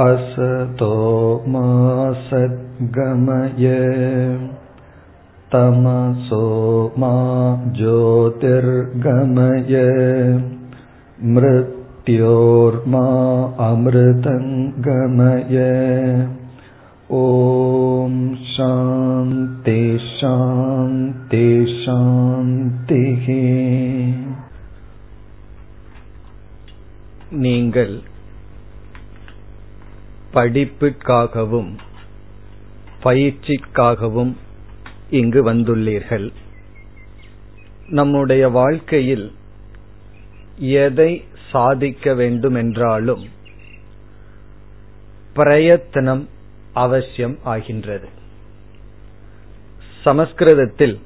[0.00, 0.94] असतो
[1.52, 1.62] मा
[2.28, 3.66] सद्गमय
[5.52, 6.44] तमसो
[6.98, 7.10] मा
[7.78, 9.74] ज्योतिर्गमय
[11.34, 13.02] मृत्योर्मा
[13.66, 15.58] अमृतङ्गमय
[17.18, 18.14] ॐ
[18.52, 21.44] शान्ति शान्ति
[21.82, 23.28] शान्तिः
[27.44, 27.94] நீங்கள்
[30.33, 31.77] படிப்புக்காகவும்
[33.03, 34.35] பயிற்சிக்காகவும்
[35.09, 36.33] இங்கு வந்துள்ளீர்கள்.
[37.87, 39.31] நம்முடைய வாழ்க்கையில்
[40.57, 43.25] எதை சாதிக்க வேண்டுமென்றாலும்
[45.33, 46.29] பிரயத்தனம்
[46.73, 48.07] அவசியம் ஆகின்றது.
[50.03, 50.99] சமஸ்கிருதத்தில்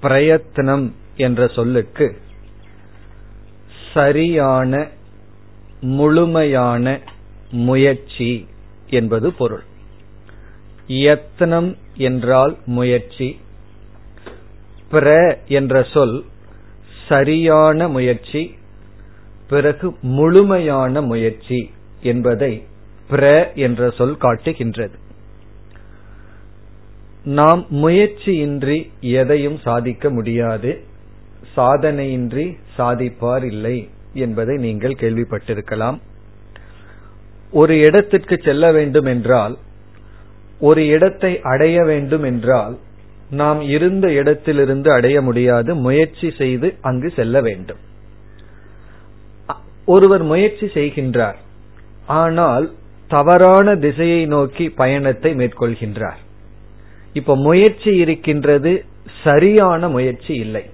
[0.00, 2.20] பிரயத்தனம் என்ற சொல்லுக்கு
[3.94, 4.88] சரியான
[5.80, 7.00] முழுமையான
[7.52, 8.48] முயற்சி
[8.90, 9.62] என்பது பொருள்.
[10.88, 13.40] யத்னம் என்றால் முயற்சி.
[14.90, 16.24] பிர என்ற சொல்
[17.08, 18.54] சரியான முயற்சி
[19.48, 21.70] பிறகு முழுமையான முயற்சி
[22.02, 22.62] என்பதை
[23.10, 24.94] பிர என்ற சொல் காட்டுகின்றது.
[27.24, 30.82] நாம் முயற்சியின்றி எதையும் சாதிக்க முடியாது
[31.56, 35.98] சாதனையின்றி சாதிப்பார் இல்லை என்பதை நீங்கள் கேள்விப்பட்டிருக்கலாம்.
[37.52, 39.54] ஒரு இடத்திற்கு செல்ல வேண்டும் என்றால்
[40.60, 42.74] ஒரு இடத்தை அடைய வேண்டும் என்றால்
[43.40, 47.80] நாம் இருந்த இடத்திலிருந்து அடைய முடியாது முயற்சி செய்து அங்கு செல்ல வேண்டும்.
[49.84, 51.38] ஒருவர் முயற்சி செய்கின்றார்
[52.20, 52.66] ஆனால்
[53.08, 56.20] தவறான திசையை நோக்கி பயணத்தை மேற்கொள்கின்றார்.
[57.12, 58.72] இப்ப முயற்சி இருக்கின்றது
[59.22, 60.64] சரியான முயற்சி இல்லை.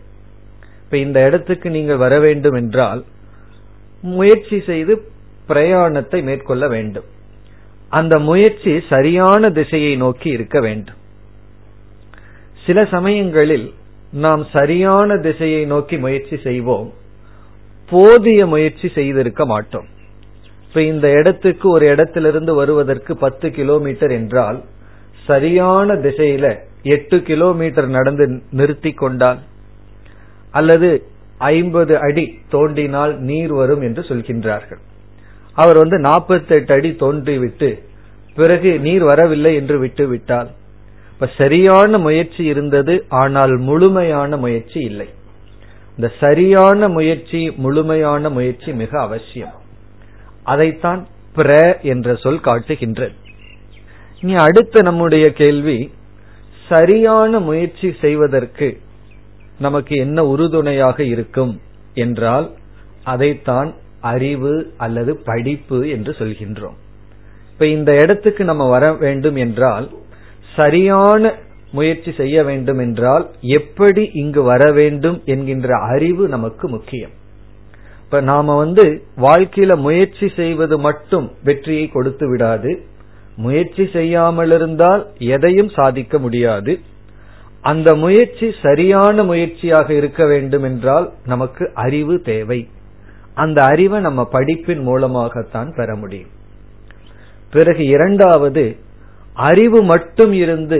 [0.82, 3.00] இப்ப இந்த இடத்துக்கு நீங்கள் வர வேண்டும் என்றால்
[4.02, 4.94] முயற்சி செய்து
[5.50, 7.08] பிரயாணத்தை மேற்கொள்ள வேண்டும்.
[7.90, 10.98] அந்த முயற்சி சரியான திசையை நோக்கி இருக்க வேண்டும்.
[12.66, 13.68] சில சமயங்களில்
[14.24, 16.88] நாம் சரியான திசையை நோக்கி முயற்சி செய்வோம்.
[17.90, 19.88] போதிய முயற்சி செய்திருக்க மாட்டோம்.
[20.66, 24.58] இப்ப இந்த இடத்துக்கு ஒரு இடத்திலிருந்து வருவதற்கு பத்து கிலோமீட்டர் என்றால்
[25.26, 26.46] சரியான திசையில
[26.94, 29.40] எட்டு கிலோமீட்டர் நடந்து நிறுத்தி கொண்டால்
[30.50, 30.90] அல்லது
[31.38, 34.82] ஐம்பது அடி தோண்டினால் நீர் வரும் என்று சொல்கின்றார்கள்.
[35.62, 37.70] அவர் வந்து நாற்பத்தி எட்டு அடி தோன்றிவிட்டு
[38.34, 40.50] பிறகு நீர் வரவில்லை என்று விட்டு விட்டால்
[41.12, 45.08] இப்ப சரியான முயற்சி இருந்தது ஆனால் முழுமையான முயற்சி இல்லை.
[45.96, 49.56] இந்த சரியான முயற்சி முழுமையான முயற்சி மிக அவசியம்.
[50.44, 51.00] அதைத்தான்
[51.36, 51.50] பிர
[51.82, 53.16] என்ற சொல் காட்டுகின்றது.
[54.20, 55.78] இனி அடுத்த நம்முடைய கேள்வி
[56.68, 58.68] சரியான முயற்சி செய்வதற்கு
[59.58, 61.52] நமக்கு என்ன உறுதுணையாக இருக்கும்
[61.94, 62.48] என்றால்
[63.04, 63.70] அதைத்தான்
[64.00, 66.76] அறிவு அல்லது படிப்பு என்று சொல்கின்றோம்.
[67.52, 69.90] இப்ப இந்த இடத்துக்கு நம்ம வர வேண்டும் என்றால்
[70.56, 71.34] சரியான
[71.72, 77.10] முயற்சி செய்ய வேண்டும் என்றால் எப்படி இங்கு வர வேண்டும் என்கின்ற அறிவு நமக்கு முக்கியம்.
[78.04, 82.82] இப்ப நாம வந்து வாழ்க்கையில முயற்சி செய்வது மட்டும் வெற்றியை கொடுத்து விடாது.
[83.36, 86.78] முயற்சி செய்யாமல் இருந்தால் எதையும் சாதிக்க முடியாது.
[87.60, 92.68] அந்த முயற்சி சரியான முயற்சியாக இருக்க வேண்டும் என்றால் நமக்கு அறிவு தேவை.
[93.38, 96.32] அந்த அறிவை நம்ம படிப்பின் மூலமாகத்தான் பெற முடியும்.
[97.50, 98.64] பிறகு இரண்டாவது
[99.32, 100.78] அறிவு மட்டும் இருந்து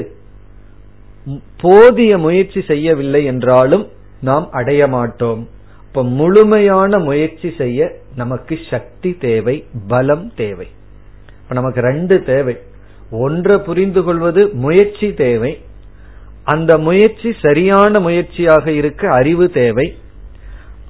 [1.60, 3.84] போதிய முயற்சி செய்யவில்லை என்றாலும்
[4.20, 5.48] நாம் அடைய மாட்டோம்.
[5.86, 9.56] இப்ப முழுமையான முயற்சி செய்ய நமக்கு சக்தி தேவை
[9.88, 10.68] பலம் தேவை.
[11.42, 12.56] இப்ப நமக்கு ரெண்டு தேவை.
[13.10, 15.52] ஒன்றை புரிந்து கொள்வது முயற்சி தேவை.
[16.44, 19.86] அந்த முயற்சி சரியான முயற்சியாக இருக்க அறிவு தேவை.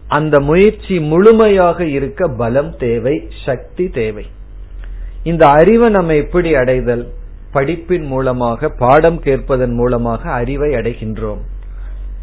[0.09, 4.27] அந்த முயற்சி முழுமையாக இருக்க பலம் தேவை சக்தி தேவை.
[5.23, 7.13] இந்த அறிவை நம்ம எப்படி அடைதல்?
[7.53, 11.39] படிப்பின் மூலமாக பாடம் கேட்பதன் மூலமாக அறிவை அடைகின்றோம்.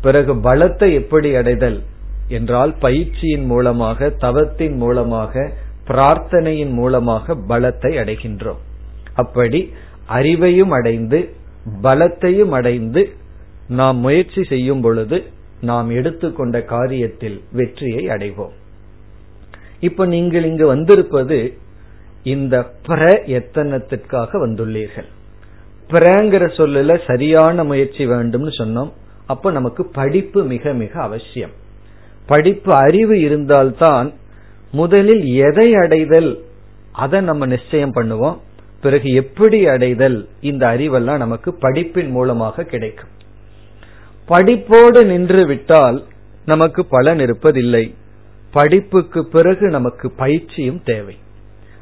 [0.01, 1.83] பிறகு பலத்தை எப்படி அடைதல்?
[2.27, 5.51] என்றால் பயிற்சியின் மூலமாக தவத்தின் மூலமாக
[5.87, 8.61] பிரார்த்தனையின் மூலமாக பலத்தை அடைகின்றோம்.
[9.13, 9.73] அப்படி
[10.09, 11.33] அறிவையும் அடைந்து
[11.81, 13.09] பலத்தையும் அடைந்து
[13.67, 15.23] நாம் முயற்சி செய்யும் பொழுது
[15.65, 18.55] நாம் எடுத்துக்கொண்ட காரியத்தில் வெற்றியை அடைவோம்.
[19.79, 21.39] இப்ப நீங்கள் இங்கு வந்திருப்பது
[22.23, 22.55] இந்த
[22.87, 23.01] பிர
[23.37, 25.09] எத்தனத்திற்காக வந்துள்ளீர்கள்?
[25.89, 28.91] பிரங்கிற சொல்லல சரியான முயற்சி வேண்டும்னு சொன்னோம்.
[29.27, 31.53] அப்ப நமக்கு படிப்பு மிக மிக அவசியம்.
[32.25, 34.07] படிப்பு அறிவு இருந்தால்தான்
[34.71, 36.31] முதலில் எதை அடைதல்
[36.91, 38.37] அதை நம்ம நிச்சயம் பண்ணுவோம்.
[38.81, 43.13] பிறகு எப்படி அடைதல் இந்த அறிவெல்லாம் நமக்கு படிப்பின் மூலமாக கிடைக்கும்.
[44.27, 46.03] படிப்போடு நின்று விட்டால்
[46.45, 47.93] நமக்கு பலன் இருப்பதில்லை.
[48.51, 51.17] படிப்புக்கு பிறகு நமக்கு பயிற்சியும் தேவை.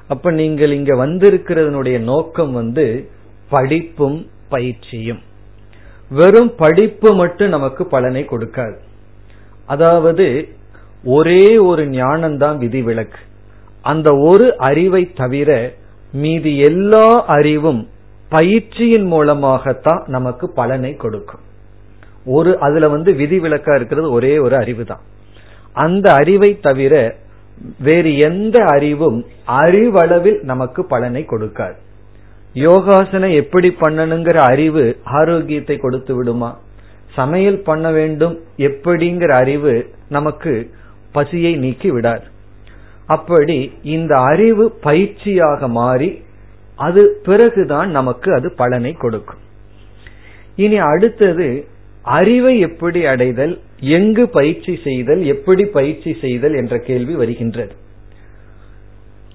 [0.07, 3.09] அப்ப நீங்கள் இங்க வந்திருக்கிறதனுடைய நோக்கம் வந்து
[3.49, 5.19] படிப்பும் பயிற்சியும்.
[6.09, 8.77] வெறும் படிப்பு மட்டும் நமக்கு பலனை கொடுக்காது.
[9.65, 10.47] அதாவது
[11.03, 13.17] ஒரே ஒரு ஞானம்தான் விதிவிலக்கு.
[13.81, 15.73] அந்த ஒரு அறிவை தவிர
[16.13, 17.89] மீதி எல்லா அறிவும்
[18.29, 21.51] பயிற்சியின் மூலமாகத்தான் நமக்கு பலனை கொடுக்கும்.
[22.25, 25.03] ஒரு அதுல வந்து விதிவிலக்கா இருக்கிறது ஒரே ஒரு அறிவு தான்
[25.73, 27.15] அந்த அறிவை தவிர
[27.79, 31.75] வேறு எந்த அறிவும் அறிவளவில் நமக்கு பலனை கொடுக்காது.
[32.53, 36.57] யோகாசனம் எப்படி பண்ணணுங்கிற அறிவு ஆரோக்கியத்தை கொடுத்து விடுமா?
[37.13, 40.71] சமையல் பண்ண வேண்டும் எப்படிங்கிற அறிவு நமக்கு
[41.11, 42.23] பசியை நீக்கி விடாது.
[43.05, 46.23] அப்படி இந்த அறிவு பயிற்சியாக மாறி
[46.75, 49.41] அது பிறகுதான் நமக்கு அது பலனை கொடுக்கும்.
[50.55, 51.67] இனி அடுத்தது
[52.03, 57.71] அறிவை எப்படி அடைதல் எங்கு பயிற்சி செய்தல் எப்படி பயிற்சி செய்தல் என்ற கேள்வி வருகின்றது.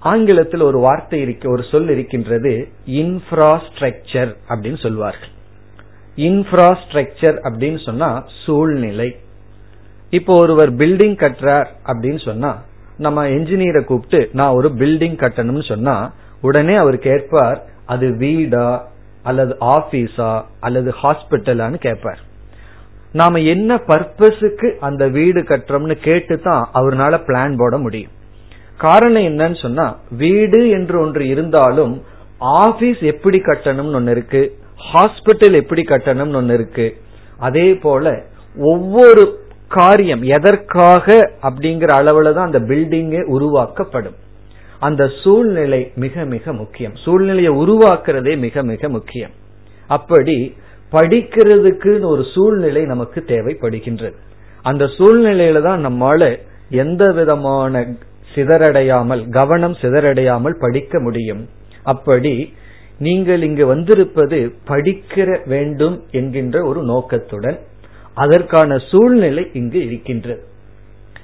[0.00, 5.28] ஆங்கிலத்தில் ஒரு வார்த்தை இருக்க ஒரு சொல் இருக்கின்றது இன்ஃப்ராஸ்ட்ரக்சர் அப்படின்னு சொல்வார்கள்.
[6.16, 9.16] இன்ஃப்ராஸ்ட்ரக்சர் அப்படின்னு சொன்னா சூழ்நிலை.
[10.10, 12.62] இப்போ ஒருவர் பில்டிங் கட்டுறார் அப்படின்னு சொன்னா
[12.96, 18.88] நம்ம என்ஜினியரை கூப்பிட்டு நான் ஒரு பில்டிங் கட்டணும்னு சொன்னா உடனே அவர் கேட்பார் அது வீடா
[19.22, 22.26] அல்லது ஆபீஸா அல்லது ஹாஸ்பிட்டலான்னு கேட்பார்.
[23.14, 28.12] நாம என்ன பர்பஸுக்கு அந்த வீடு கட்டுறோம்னு கேட்டு தான் அவர்னால பிளான் போட முடியும்.
[28.84, 29.86] காரணம் என்னன்னு சொன்னா
[30.22, 31.94] வீடு என்று ஒன்று இருந்தாலும்
[32.62, 34.42] ஆபீஸ் எப்படி கட்டணும்னு ஒன்னு இருக்கு
[34.90, 36.86] ஹாஸ்பிட்டல் எப்படி கட்டணும்னு ஒன்னு இருக்கு.
[37.48, 38.14] அதே போல
[38.56, 39.22] ஒவ்வொரு
[39.68, 41.06] காரியம் எதற்காக
[41.48, 44.16] அப்படிங்கிற அளவுல தான் அந்த பில்டிங்கே உருவாக்கப்படும்.
[44.86, 46.94] அந்த சூழ்நிலை மிக மிக முக்கியம்.
[47.04, 49.34] சூழ்நிலையை உருவாக்குறதே மிக மிக முக்கியம்.
[49.88, 50.38] அப்படி
[50.92, 54.16] படிக்கிறதுக்குன்னு ஒரு சூழ்நிலை நமக்கு தேவைப்படுகின்றது.
[54.62, 56.38] அந்த சூழ்நிலையில தான் நம்மால
[56.70, 57.86] எந்த விதமான
[58.34, 61.48] சிதறடையாமல் கவனம் சிதறடையாமல் படிக்க முடியும்.
[61.82, 62.52] அப்படி
[62.98, 67.58] நீங்கள் இங்கு வந்திருப்பது படிக்கிற வேண்டும் என்கின்ற ஒரு நோக்கத்துடன்
[68.14, 70.42] அதற்கான சூழ்நிலை இங்கு இருக்கின்றது.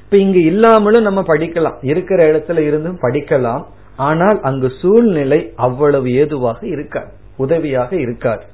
[0.02, 1.78] இப்ப இங்கு இல்லாமலும் நம்ம படிக்கலாம்.
[1.82, 3.64] இருக்கிற இடத்துல இருந்தும் படிக்கலாம்.
[3.96, 8.44] ஆனால் அங்கு சூழ்நிலை அவ்வளவு ஏதுவாக இருக்காது உதவியாக இருக்காது.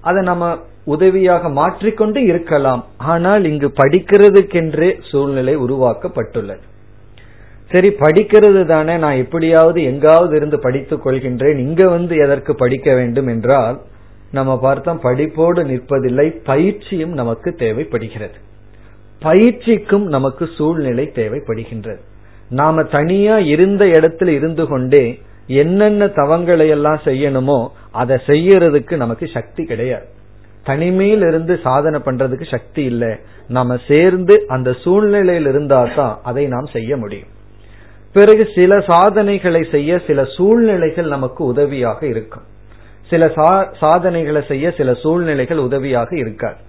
[0.00, 2.84] அதை நம்ம உதவியாக மாற்றிக்கொண்டு இருக்கலாம்.
[2.96, 6.64] ஆனால் இங்கு படிக்கிறதுக்கென்றே சூழ்நிலை உருவாக்கப்பட்டுள்ளது.
[7.70, 13.80] சரி படிக்கிறது தானே நான் எப்படியாவது எங்காவது இருந்து படித்துக் கொள்கின்றேன் இங்க வந்து எதற்கு படிக்க வேண்டும் என்றால்
[14.32, 18.34] நம்ம பார்த்தோம் படிப்போடு நிற்பதில்லை பயிற்சியும் நமக்கு தேவைப்படுகிறது.
[19.20, 22.00] பயிற்சிக்கும் நமக்கு சூழ்நிலை தேவைப்படுகின்றது.
[22.50, 25.18] நாம தனியா இருந்த இடத்துல இருந்து கொண்டே
[25.60, 30.06] என்னென்ன தவங்களை எல்லாம் செய்யணுமோ அதை செய்யறதுக்கு நமக்கு சக்தி கிடையாது.
[30.64, 33.12] தனிமையில் இருந்து சாதனை பண்றதுக்கு சக்தி இல்லை.
[33.48, 37.32] நாம சேர்ந்து அந்த சூழ்நிலையில் இருந்தா தான் அதை நாம் செய்ய முடியும்.
[38.12, 42.46] பிறகு சில சாதனைகளை செய்ய சில சூழ்நிலைகள் நமக்கு உதவியாக இருக்கும்.
[43.10, 43.32] சில
[43.80, 46.60] சாதனைகளை செய்ய சில சூழ்நிலைகள் உதவியாக இருக்காது.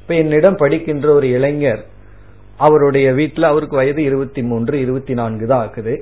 [0.00, 1.82] இப்ப என்னிடம் படிக்கின்ற ஒரு இளைஞர்
[2.56, 5.94] அவருடைய வீட்டில் அவருக்கு வயது இருபத்தி மூன்று இருபத்தி நான்கு தான் ஆகுது.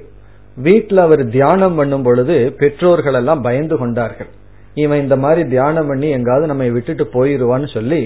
[0.67, 4.31] வீட்டில் அவர் தியானம் பண்ணும் பொழுது பெற்றோர்கள் எல்லாம் பயந்து கொண்டார்கள்.
[4.75, 8.01] இவன் இந்த மாதிரி தியானம் பண்ணி எங்காவது நம்ம விட்டுட்டு போயிருவான்னு சொல்லி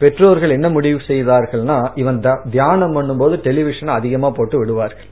[0.00, 2.18] பெற்றோர்கள் என்ன முடிவு செய்தார்கள்னா இவன்
[2.50, 5.10] தியானம் பண்ணும்போது டெலிவிஷன் அதிகமா போட்டு விடுவார்கள்.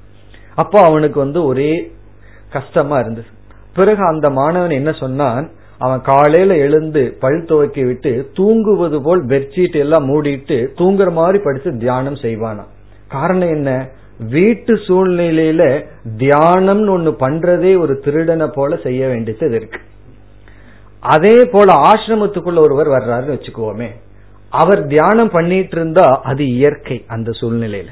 [0.62, 1.70] அப்போ அவனுக்கு வந்து ஒரே
[2.56, 3.28] கஷ்டமா இருந்தது.
[3.78, 5.44] பிறகு அந்த மாணவன் என்ன சொன்னான்
[5.84, 12.18] அவன் காலையில எழுந்து பல் துவக்கி விட்டு தூங்குவது போல் பெட்ஷீட் எல்லாம் மூடிட்டு தூங்குற மாதிரி படிச்சு தியானம்
[12.22, 12.64] செய்வானா
[13.14, 13.70] காரணம் என்ன?
[14.18, 15.84] வீட்டு சூழ்நிலையில
[16.18, 19.78] தியானம்னு ஒண்ணு பண்றதே ஒரு திருடனை போல செய்ய வேண்டியது இருக்கு.
[21.00, 23.88] அதே போல ஆசிரமத்துக்குள்ள ஒருவர் வர்றாருன்னு வச்சுக்குவோமே
[24.50, 27.88] அவர் தியானம் பண்ணிட்டு இருந்தா அது இயற்கை அந்த சூழ்நிலையில.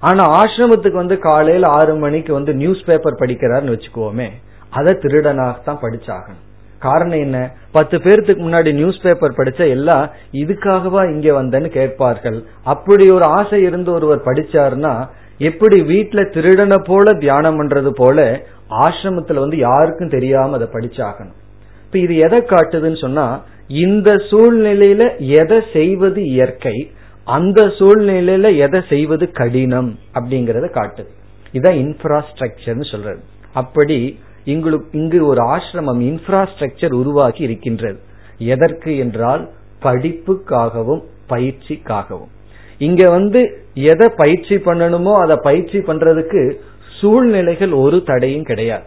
[0.00, 4.30] ஆனா ஆசிரமத்துக்கு வந்து காலையில ஆறு மணிக்கு வந்து நியூஸ் பேப்பர் படிக்கிறாருன்னு வச்சுக்குவோமே
[4.70, 6.44] அதை திருடனாகத்தான் படிச்சாகணும்.
[6.78, 7.50] காரணம் என்ன?
[7.72, 12.44] பத்து பேர்த்துக்கு முன்னாடி நியூஸ் பேப்பர் படிச்ச எல்லாம் இதுக்காகவா இங்க வந்தேன்னு கேட்பார்கள்.
[12.64, 19.56] அப்படி ஒரு ஆசை இருந்து ஒருவர் படிச்சாருன்னா எப்படி வீட்டுல திருடனை போல தியானம் பண்றது போல ஆசிரமத்துல வந்து
[19.56, 21.36] யாருக்கும் தெரியாம அதை படிச்சாகணும்.
[21.84, 26.90] இப்ப இது எதை காட்டுதுன்னு சொன்னா இந்த சூழ்நிலையில எதை செய்வது இயற்கை
[27.24, 31.10] அந்த சூழ்நிலையில எதை செய்வது கடினம் அப்படிங்கறத காட்டுது.
[31.52, 33.20] இதான் இன்ஃப்ராஸ்ட்ரக்சர்னு சொல்றது.
[33.52, 37.98] அப்படி இங்களுக்கு இங்கு ஒரு ஆசிரமம் இன்ஃப்ராஸ்ட்ரக்சர் உருவாக்கி இருக்கின்றது.
[38.38, 39.50] எதற்கு என்றால்
[39.82, 42.32] படிப்புக்காகவும் பயிற்சிக்காகவும்.
[42.78, 46.52] இங்க வந்து எதை பயிற்சி பண்ணணுமோ அதை பயிற்சி பண்றதுக்கு
[47.00, 48.84] சூழ்நிலைகள் ஒரு தடையும் கிடையாது.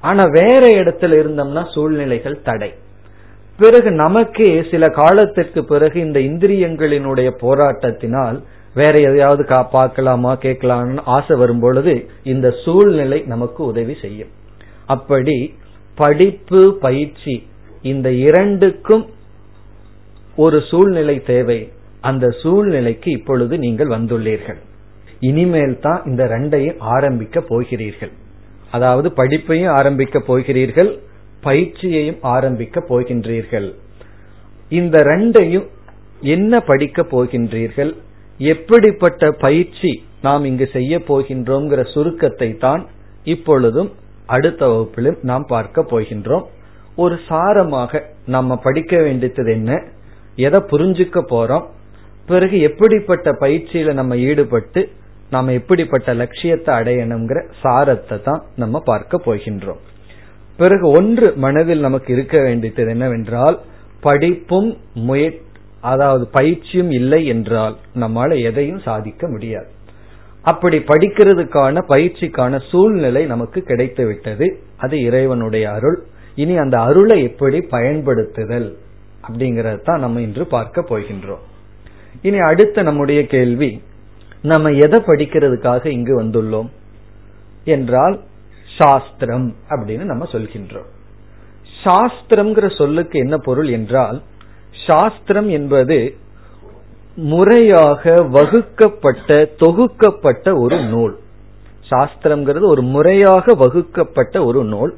[0.00, 2.74] ஆனா வேற இடத்துல இருந்தோம்னா சூழ்நிலைகள் தடை.
[3.58, 8.42] பிறகு நமக்கே சில காலத்திற்கு பிறகு இந்த இந்திரியங்களினுடைய போராட்டத்தினால்
[8.74, 14.28] வேற எதையாவது பார்க்கலாமா கேட்கலாம்னு ஆசை வரும் பொழுது இந்த சூழ்நிலை நமக்கு உதவி செய்யும்.
[14.86, 15.54] அப்படி
[15.94, 17.46] படிப்பு பயிற்சி
[17.82, 19.06] இந்த இரண்டுக்கும்
[20.36, 21.72] ஒரு சூழ்நிலை தேவை.
[22.08, 24.60] அந்த சூழ்நிலைக்கு இப்பொழுது நீங்கள் வந்துள்ளீர்கள்.
[25.28, 28.12] இனிமேல் தான் இந்த ரெண்டையும் ஆரம்பிக்க போகிறீர்கள்.
[28.76, 30.90] அதாவது படிப்பையும் ஆரம்பிக்க போகிறீர்கள்
[31.46, 33.68] பயிற்சியையும் ஆரம்பிக்க போகின்றீர்கள்.
[34.78, 35.66] இந்த ரெண்டையும்
[36.34, 37.92] என்ன படிக்க போகின்றீர்கள்?
[38.52, 39.92] எப்படிப்பட்ட பயிற்சி
[40.26, 42.82] நாம் இங்கு செய்ய போகின்றோங்கிற சுருக்கத்தை தான்
[43.34, 43.90] இப்பொழுதும்
[44.34, 46.44] அடுத்த வகுப்பிலும் நாம் பார்க்க போகின்றோம்.
[47.02, 48.02] ஒரு சாரமாக
[48.34, 49.70] நம்ம படிக்க வேண்டியது என்ன?
[50.46, 51.66] எதை புரிஞ்சுக்க போறோம்?
[52.28, 54.82] பிறகு எப்படிப்பட்ட பயிற்சியில நம்ம ஈடுபட்டு
[55.30, 59.80] நாம எப்படிப்பட்ட லட்சியத்தை அடையணுங்கிற சாரத்தை தான் நம்ம பார்க்க போகின்றோம்.
[60.56, 63.56] பிறகு ஒன்று மனதில் நமக்கு இருக்க வேண்டியது என்னவென்றால்
[64.00, 64.70] படிப்பும்
[65.08, 65.22] முய
[65.80, 69.68] அதாவது பயிற்சியும் இல்லை என்றால் நம்மால எதையும் சாதிக்க முடியாது.
[70.44, 74.46] அப்படி படிக்கிறதுக்கான பயிற்சிக்கான சூழ்நிலை நமக்கு கிடைத்து விட்டது.
[74.76, 75.98] அது இறைவனுடைய அருள்.
[76.34, 78.68] இனி அந்த அருளை எப்படி பயன்படுத்துதல்
[79.26, 81.42] அப்படிங்கறத தான் நம்ம இன்று பார்க்க போகின்றோம்.
[82.22, 83.82] இனி அடுத்த நம்முடைய கேள்வி
[84.42, 86.68] நம்ம எதை படிக்கிறதுக்காக இங்கு வந்துள்ளோம்?
[87.64, 88.20] என்றால்
[88.78, 90.88] சாஸ்திரம் அப்படின்னு நம்ம சொல்கின்றோம்.
[91.84, 94.22] சாஸ்திரம்ங்கிற சொல்லுக்கு என்ன பொருள் என்றால்
[94.86, 96.16] சாஸ்திரம் என்பது
[97.14, 101.18] முறையாக வகுக்கப்பட்ட தொகுக்கப்பட்ட ஒரு நூல்.
[101.90, 104.94] சாஸ்திரம்ங்கிறது ஒரு முறையாக வகுக்கப்பட்ட ஒரு நூல்.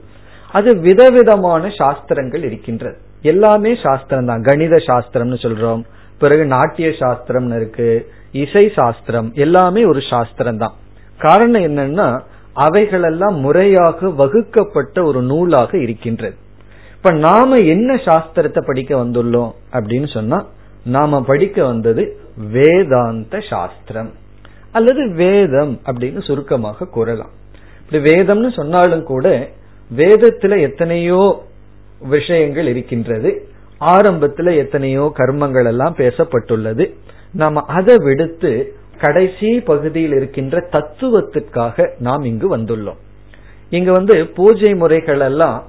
[0.52, 2.98] அது விதவிதமான சாஸ்திரங்கள் இருக்கின்றது.
[3.22, 5.84] எல்லாமே சாஸ்திரம் தான் கணித சாஸ்திரம்னு சொல்றோம்.
[6.18, 10.72] பிறகு நாட்டிய சாஸ்திரம்னு இருக்கு இசை சாஸ்திரம் எல்லாமே ஒரு சாஸ்திரம் தான்
[11.18, 12.20] காரணம் என்னன்னா
[12.52, 16.36] அவைகளெல்லாம் முறையாக வகுக்கப்பட்ட ஒரு நூலாக இருக்கின்றது.
[16.96, 20.46] இப்ப நாம என்ன சாஸ்திரத்தை படிக்க வந்துள்ளோம் அப்படின்னு சொன்னா
[20.84, 22.16] நாம படிக்க வந்தது
[22.50, 24.10] வேதாந்த சாஸ்திரம்.
[24.72, 27.30] அல்லது வேதம் அப்படின்னு சுருக்கமாக கூறலாம்.
[27.80, 29.48] இப்படி வேதம்னு சொன்னாலும் கூட
[29.96, 31.44] வேதத்துல எத்தனையோ
[32.08, 33.48] விஷயங்கள் இருக்கின்றது.
[33.80, 36.94] ஆரம்பத்துல எத்தனையோ கர்மங்கள் எல்லாம் பேசப்பட்டுள்ளது.
[37.32, 43.00] நாம அதை விடுத்து கடைசி பகுதியில் இருக்கின்ற தத்துவத்திற்காக நாம் இங்கு வந்துள்ளோம்.
[43.70, 45.64] இங்க வந்து பூஜை முறைகள் எல்லாம்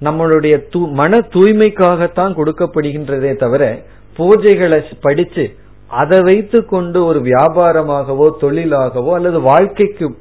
[0.00, 0.54] நம்மளுடைய
[0.92, 3.82] மன தூய்மைக்காகத்தான் கொடுக்கப்படுகின்றதே தவிர
[4.16, 5.54] பூஜைகளை படிச்சு
[5.88, 10.16] அதை வைத்து கொண்டு ஒரு வியாபாரமாகவோ தொழிலாகவோ அல்லது வாழ்க்கைக்கு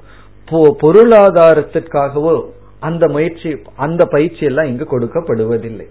[0.81, 2.45] பொருளாதாரத்திற்காகவோ
[2.79, 5.87] அந்த முயற்சி அந்த பயிற்சி எல்லாம் இங்கு கொடுக்கப்படுவதில்லை.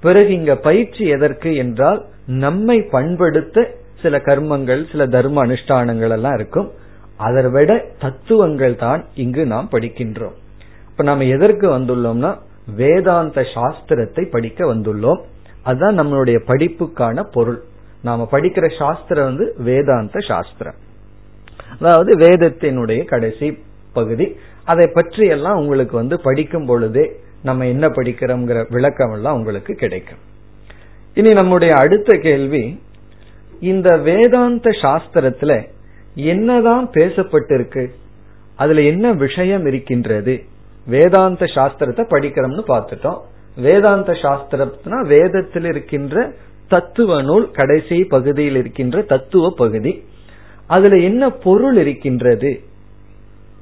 [0.00, 3.66] பிறகு இங்க பயிற்சி எதற்கு என்றால் நம்மை பண்படுத்த
[4.02, 6.68] சில கர்மங்கள் சில தர்ம அனுஷ்டானங்கள் எல்லாம் இருக்கும்.
[7.16, 10.36] அதை விட தத்துவங்கள் தான் இங்கு நாம் படிக்கின்றோம்.
[10.90, 12.30] இப்ப நாம எதற்கு வந்துள்ளோம்னா
[12.76, 15.20] வேதாந்த சாஸ்திரத்தை படிக்க வந்துள்ளோம்.
[15.62, 17.60] அதுதான் நம்மளுடைய படிப்புக்கான பொருள்.
[18.02, 20.78] நாம படிக்கிற சாஸ்திரம் வந்து வேதாந்த சாஸ்திரம்.
[21.80, 23.48] அதாவது வேதத்தினுடைய கடைசி
[23.92, 24.26] பகுதி.
[24.64, 27.04] அதை பற்றி எல்லாம் உங்களுக்கு வந்து படிக்கும் பொழுதே
[27.42, 30.18] நம்ம என்ன படிக்கிறோம்ங்கிற விளக்கம் எல்லாம் உங்களுக்கு கிடைக்கும்.
[31.14, 32.82] இனி நம்முடைய அடுத்த கேள்வி
[33.60, 35.68] இந்த வேதாந்த சாஸ்திரத்துல
[36.14, 37.88] என்னதான் பேசப்பட்டிருக்கு
[38.56, 40.44] அதுல என்ன விஷயம் இருக்கின்றது
[40.86, 43.20] வேதாந்த சாஸ்திரத்தை படிக்கிறோம்னு பார்த்துட்டோம்.
[43.56, 46.32] வேதாந்த சாஸ்திரம்னா வேதத்தில் இருக்கின்ற
[46.68, 50.04] தத்துவ நூல் கடைசி பகுதியில் இருக்கின்ற தத்துவ பகுதி.
[50.66, 52.60] அதுல என்ன பொருள் இருக்கின்றது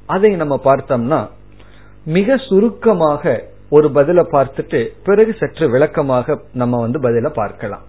[0.05, 1.27] அதை நம்ம பார்த்தோம்னா
[2.05, 7.85] மிக சுருக்கமாக ஒரு பதில பார்த்துட்டு பிறகு சற்று விளக்கமாக நம்ம வந்து பதில பார்க்கலாம்.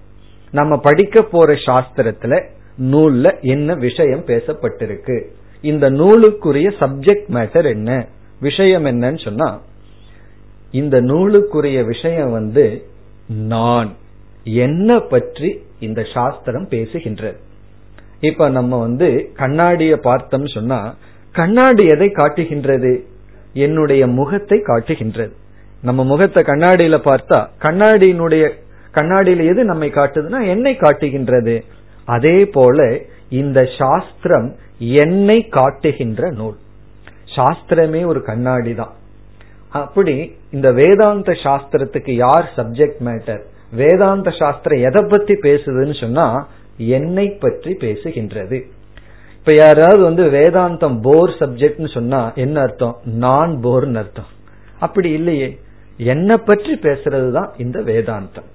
[0.50, 2.35] நம்ம படிக்க போற சாஸ்திரத்துல
[2.82, 5.16] நூல்ல என்ன விஷயம் பேசப்பட்டிருக்கு?
[5.62, 8.06] இந்த நூலுக்குரிய சப்ஜெக்ட் மேட்டர் என்ன?
[8.40, 9.61] விஷயம் என்னன்னு சொன்னா
[10.70, 12.64] இந்த நூலுக்குரிய விஷயம் வந்து
[13.26, 13.90] நான்
[14.44, 17.38] என்ன பற்றி இந்த சாஸ்திரம் பேசுகின்றது.
[18.20, 20.94] இப்ப நம்ம வந்து கண்ணாடிய பார்த்தோம் சொன்னா
[21.32, 22.92] கண்ணாடி எதை காட்டுகின்றது?
[23.52, 25.35] என்னுடைய முகத்தை காட்டுகின்றது.
[25.82, 28.50] நம்ம முகத்தை கண்ணாடியில பார்த்தா கண்ணாடியினுடைய
[28.94, 31.64] கண்ணாடியில எது நம்மை காட்டுதுன்னா என்னை காட்டுகின்றது.
[32.04, 36.56] அதே போல இந்த சாஸ்திரம் என்னை காட்டுகின்ற நூல்.
[37.37, 38.92] சாஸ்திரமே ஒரு கண்ணாடி தான்.
[39.70, 43.42] அப்படி இந்த வேதாந்த சாஸ்திரத்துக்கு யார் சப்ஜெக்ட் மேட்டர்
[43.73, 48.62] வேதாந்த சாஸ்திரம் எதை பத்தி பேசுதுன்னு சொன்னா என்னை பற்றி பேசுகின்றது.
[49.38, 52.97] இப்ப யாராவது வந்து வேதாந்தம் போர் சப்ஜெக்ட்னு சொன்னா என்ன அர்த்தம்?
[53.04, 54.30] நான் போர்னு அர்த்தம்.
[54.78, 55.58] அப்படி இல்லையே.
[56.12, 58.49] என்னை பற்றி பேசுறது தான் இந்த வேதாந்தம்.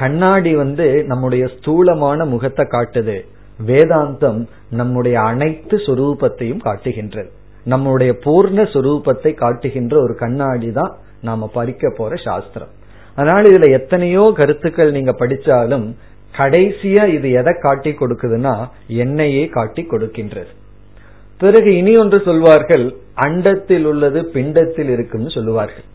[0.00, 3.16] கண்ணாடி வந்து நம்முடைய ஸ்தூலமான முகத்தை காட்டுது.
[3.58, 4.40] வேதாந்தம்
[4.80, 7.30] நம்முடைய அனைத்து சுரூபத்தையும் காட்டுகின்றது.
[7.72, 10.92] நம்முடைய பூர்ண சுரூபத்தை காட்டுகின்ற ஒரு கண்ணாடி தான்
[11.28, 12.72] நாம பறிக்க போற சாஸ்திரம்.
[13.16, 15.86] அதனால இதுல எத்தனையோ கருத்துக்கள் நீங்க படிச்சாலும்
[16.34, 18.54] கடைசியா இது எதை காட்டி கொடுக்குதுன்னா
[19.04, 20.52] என்னையே காட்டி கொடுக்கின்றது.
[21.40, 22.84] பிறகு இனி ஒன்று சொல்வார்கள்
[23.26, 25.86] அண்டத்தில் உள்ளது பிண்டத்தில் இருக்குன்னு சொல்லுவார்கள்.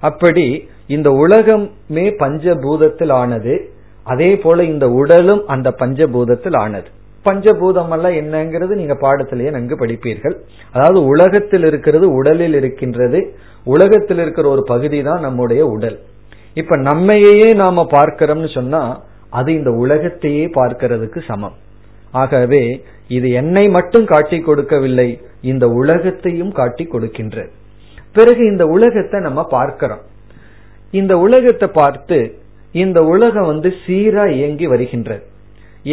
[0.00, 3.70] அப்படி இந்த உலகமே பஞ்சபூதத்தில் ஆனது
[4.04, 6.88] அதே போல இந்த உடலும் அந்த பஞ்சபூதத்தில் ஆனது
[7.26, 10.36] பஞ்சபூதம் எல்லாம் என்னங்கிறது நீங்க பாடத்திலேயே நன்கு படிப்பீர்கள்.
[10.72, 13.36] அதாவது உலகத்தில் இருக்கிறது உடலில் இருக்கின்றது.
[13.64, 16.00] உலகத்தில் இருக்கிற ஒரு பகுதி தான் நம்முடைய உடல்.
[16.54, 21.54] இப்ப நம்மையே நாம பார்க்கிறோம்னு சொன்னா அது இந்த உலகத்தையே பார்க்கிறதுக்கு சமம்.
[22.12, 27.50] ஆகவே இது என்னை மட்டும் காட்டி கொடுக்கவில்லை இந்த உலகத்தையும் காட்டி கொடுக்கின்றது.
[28.18, 30.02] பிறகு இந்த உலகத்தை நம்ம பார்க்கிறோம்.
[31.00, 32.18] இந்த உலகத்தை பார்த்து
[32.82, 35.24] இந்த உலகம் வந்து சீரா இயங்கி வருகின்றது.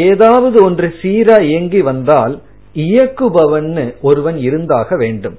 [0.07, 2.35] ஏதாவது ஒன்று சீரா இயங்கி வந்தால்
[2.75, 3.71] இயக்குபவன்
[4.09, 5.37] ஒருவன் இருந்தாக வேண்டும்.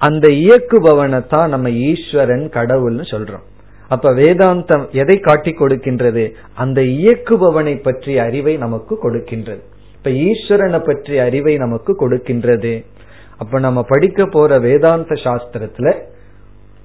[0.00, 3.44] அந்த இயக்குபவனை தான் நம்ம ஈஸ்வரன் கடவுள்னு சொல்றோம்.
[3.94, 6.24] அப்ப வேதாந்தம் எதை காட்டி கொடுக்கின்றது?
[6.62, 9.62] அந்த இயக்குபவனை பற்றிய அறிவை நமக்கு கொடுக்கின்றது.
[9.96, 12.72] இப்ப ஈஸ்வரனை பற்றிய அறிவை நமக்கு கொடுக்கின்றது.
[13.42, 15.88] அப்ப நம்ம படிக்க போற வேதாந்த சாஸ்திரத்துல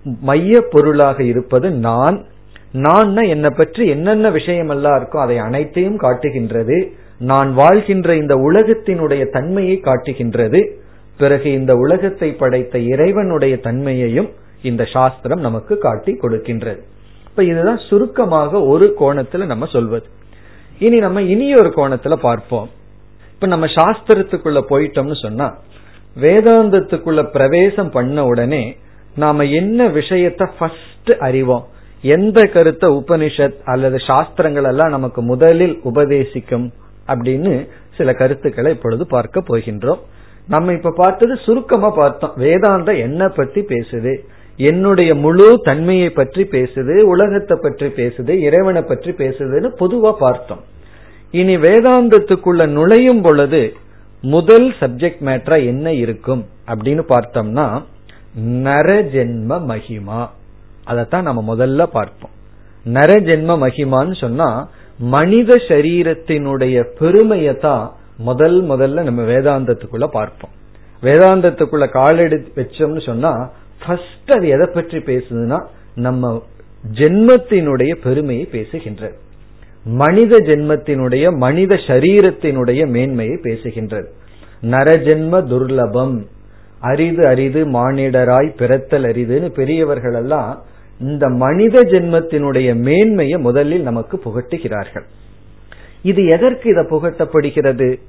[0.03, 2.25] மைய பொருளாக இருப்பது நான்.
[2.72, 6.91] நான் என்னை பற்றி என்னென்ன விஷயம் எல்லாம் இருக்கோ அதை அனைத்தையும் காட்டுகின்றது.
[7.18, 10.79] நான் வாழ்கின்ற இந்த உலகத்தினுடைய தன்மையை காட்டுகின்றது.
[11.18, 14.29] பிறகு இந்த உலகத்தை படைத்த இறைவனுடைய தன்மையையும்
[14.62, 16.79] இந்த சாஸ்திரம் நமக்கு காட்டி கொடுக்கின்றது.
[17.29, 20.06] இப்ப இதுதான் சுருக்கமாக ஒரு கோணத்துல நம்ம சொல்வது.
[20.79, 22.70] இனி நம்ம இனி ஒரு கோணத்துல பார்ப்போம்.
[23.34, 25.58] இப்ப நம்ம சாஸ்திரத்துக்குள்ள போயிட்டோம்னு சொன்னா
[26.22, 28.75] வேதாந்தத்துக்குள்ள பிரவேசம் பண்ண உடனே
[29.16, 31.68] நாம என்ன விஷயத்த ஃபர்ஸ்ட் அறிவோம்.
[32.01, 36.68] எந்த கருத்தை உபனிஷத் அல்லது சாஸ்திரங்கள் எல்லாம் நமக்கு முதலில் உபதேசிக்கும்
[37.08, 40.00] அப்படின்னு சில கருத்துக்களை இப்பொழுது பார்க்க போகின்றோம்.
[40.48, 42.34] நம்ம இப்ப பார்த்தது சுருக்கமா பார்த்தோம்.
[42.38, 44.13] வேதாந்தம் என்ன பற்றி பேசுது
[44.58, 50.63] என்னுடைய முழு தன்மையை பற்றி பேசுது உலகத்தை பற்றி பேசுது இறைவனை பற்றி பேசுதுன்னு பொதுவா பார்த்தோம்.
[51.32, 53.74] இனி வேதாந்தத்துக்குள்ள நுழையும் பொழுது
[54.22, 57.82] முதல் சப்ஜெக்ட் மேட்டரா என்ன இருக்கும் அப்படின்னு பார்த்தோம்னா
[58.38, 60.28] நரஜென்ம மகிமா.
[60.84, 62.32] அதைத்தான் நம்ம முதல்ல பார்ப்போம்.
[62.86, 70.50] நரஜென்ம மகிமான்னு சொன்னா மனித சரீரத்தினுடைய பெருமையை தான் முதல் முதல்ல நம்ம வேதாந்தத்துக்குள்ள பார்ப்போம்.
[71.02, 73.52] வேதாந்தத்துக்குள்ள காலெடு வச்சோம்னு சொன்னா
[73.86, 75.65] ஃபர்ஸ்ட் அது எதை பற்றி பேசுதுன்னா
[75.96, 76.44] நம்ம
[76.94, 79.13] ஜென்மத்தினுடைய பெருமையை பேசுகின்றது.
[79.84, 84.08] மனித ஜென்மத்தினுடைய மனித சரீரத்தினுடைய மேன்மையை பேசுகின்றது.
[84.62, 86.26] நரஜென்ம துர்லபம்.
[86.80, 90.63] அரிது அரிது மானிடராய் பிறத்தல் அரிதுன்னு பெரியவர்கள் எல்லாம்
[91.00, 95.04] இந்த மனித ஜென்மத்தினுடைய மேன்மையை முதலில் நமக்கு புகட்டுகிறார்கள்.
[96.02, 98.00] இது எதற்கு இதை புகட்டப்படுகிறது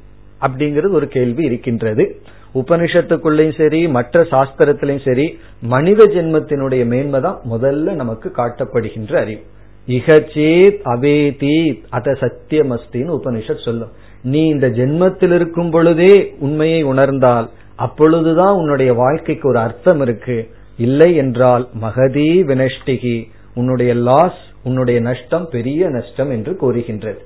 [0.41, 2.17] அப்படிங்கிறது ஒரு கேள்வி இருக்கின்றது.
[2.55, 9.41] உபனிஷத்துக்குள்ளயும் சரி மற்ற சாஸ்திரத்திலையும் சரி மனித ஜென்மத்தினுடைய மேன்மை தான் முதல்ல நமக்கு காட்டப்படுகின்ற அறிவு.
[9.87, 13.91] இகச்சேத் அவேதீத் அத சத்தியமஸ்தின்னு உபனிஷத் சொல்லும்.
[14.23, 20.39] நீ இந்த ஜென்மத்தில் இருக்கும் பொழுதே உண்மையை உணர்ந்தால் அப்பொழுதுதான் உன்னுடைய வாழ்க்கைக்கு ஒரு அர்த்தம் இருக்கு.
[20.77, 23.17] இல்லை என்றால் மகதி வினஷ்டிகி.
[23.55, 27.21] உன்னுடைய லாஸ் உன்னுடைய நஷ்டம் பெரிய நஷ்டம் என்று கூறுகின்றது.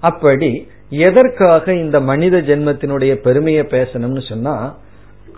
[0.00, 0.50] அப்படி
[0.88, 4.54] எதற்காக இந்த மனித ஜென்மத்தினுடைய பெருமையை பேசணும்னு சொன்னா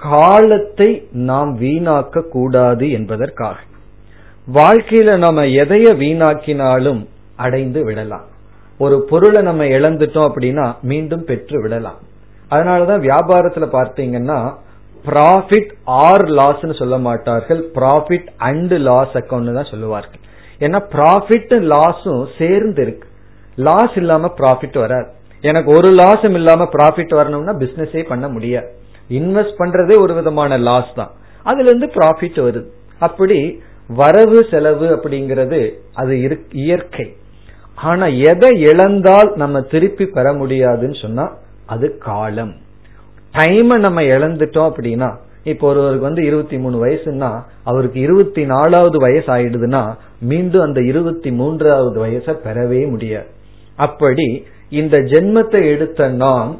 [0.00, 3.58] காலத்தை நாம் வீணாக்க கூடாது என்பதற்காக.
[4.54, 7.00] வாழ்க்கையில நம்ம எதைய வீணாக்கினாலும்
[7.36, 8.26] அடைந்து விடலாம்.
[8.78, 12.00] ஒரு பொருளை நம்ம இழந்துட்டோம் அப்படின்னா மீண்டும் பெற்று விடலாம்.
[12.50, 14.38] அதனாலதான் வியாபாரத்துல பார்த்தீங்கன்னா
[15.04, 17.60] ப்ராஃபிட் ஆர் லாஸ்னு சொல்ல மாட்டார்கள்.
[17.74, 20.22] ப்ராஃபிட் அண்ட் லாஸ் அக்கௌண்ட் தான் சொல்லுவார்கள்.
[20.58, 23.08] ஏன்னா ப்ராஃபிட் லாஸும் சேர்ந்து இருக்கு.
[23.56, 25.08] லாஸ் இல்லாம ப்ராஃபிட் வராது.
[25.40, 28.68] எனக்கு ஒரு லாஸும் இல்லாம ப்ராஃபிட் வரணும்னா பிசினஸே பண்ண முடியாது.
[29.08, 31.12] இன்வெஸ்ட் பண்றதே ஒரு விதமான லாஸ் தான்.
[31.42, 32.68] அதுல இருந்து ப்ராஃபிட் வருது.
[32.98, 33.38] அப்படி
[33.88, 35.60] வரவு செலவு அப்படிங்கிறது
[35.94, 37.06] அது இயற்கை.
[37.74, 41.26] ஆனா எதை இழந்தால் நம்ம திருப்பி பெற முடியாதுன்னு சொன்னா
[41.68, 42.52] அது காலம்.
[43.38, 45.08] டைமை நம்ம இழந்துட்டோம் அப்படின்னா
[45.44, 47.30] இப்போ ஒருவருக்கு வந்து இருபத்தி மூணு வயசுன்னா
[47.64, 49.82] அவருக்கு இருபத்தி நாலாவது வயசு ஆயிடுதுன்னா
[50.20, 53.28] மீண்டும் அந்த இருபத்தி மூன்றாவது வயசை பெறவே முடியாது.
[53.76, 54.28] அப்படி
[54.70, 56.50] இந்த ஜென்மத்தை எடுத்த நாம்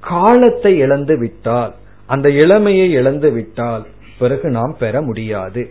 [0.00, 1.72] காலத்தை இழந்து விட்டால்
[2.06, 3.84] அந்த இளமையை இழந்து விட்டால்
[4.18, 5.62] பிறகு நாம் பெற முடியாது.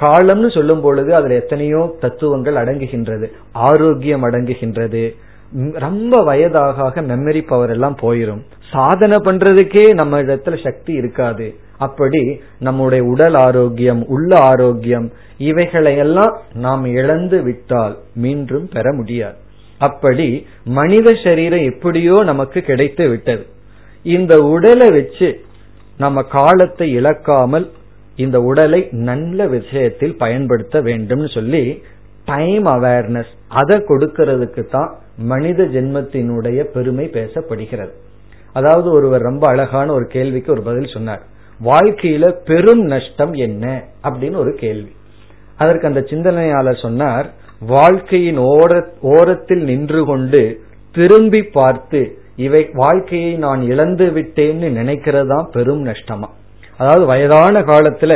[0.00, 3.26] காலம்னு சொல்லும் பொழுது அதுல எத்தனையோ தத்துவங்கள் அடங்குகின்றது.
[3.52, 5.04] ஆரோக்கியம் அடங்குகின்றது.
[5.72, 8.42] ரொம்ப வயதாக மெமரி பவர் எல்லாம் போயிரும்.
[8.70, 11.54] சாதனை பண்றதுக்கே நம்ம இடத்துல சக்தி இருக்காது.
[11.78, 19.36] அப்படி நம்முடைய உடல் ஆரோக்கியம் உள்ள ஆரோக்கியம் இவைகளையெல்லாம் நாம் இழந்து விட்டால் மீண்டும் பெற முடியாது.
[19.78, 23.46] அப்படி மனித சரீரம் எப்படியோ நமக்கு கிடைத்து விட்டது.
[24.02, 25.40] இந்த உடலை வச்சு
[25.98, 27.70] நம்ம காலத்தை இழக்காமல்
[28.16, 31.82] இந்த உடலை நல்ல விஷயத்தில் பயன்படுத்த வேண்டும் சொல்லி
[32.24, 37.92] டைம் அவேர்னஸ் அதை கொடுக்கறதுக்கு தான் மனித ஜென்மத்தினுடைய பெருமை பேசப்படுகிறது.
[38.52, 41.22] அதாவது ஒருவர் ரொம்ப அழகான ஒரு கேள்விக்கு ஒரு பதில் சொன்னார்.
[41.64, 43.84] வாழ்க்கையில பெரும் நஷ்டம் என்ன?
[44.02, 44.92] அப்படின்னு ஒரு கேள்வி.
[45.56, 47.26] அதற்கு அந்த சிந்தனையாளர் சொன்னார்
[47.66, 50.60] வாழ்க்கையின் ஓர ஓரத்தில் நின்று கொண்டு
[50.92, 52.00] திரும்பி பார்த்து
[52.36, 56.28] இவை வாழ்க்கையை நான் இழந்து விட்டேன்னு நினைக்கிறதா பெரும் நஷ்டமா?
[56.78, 58.12] அதாவது வயதான காலத்துல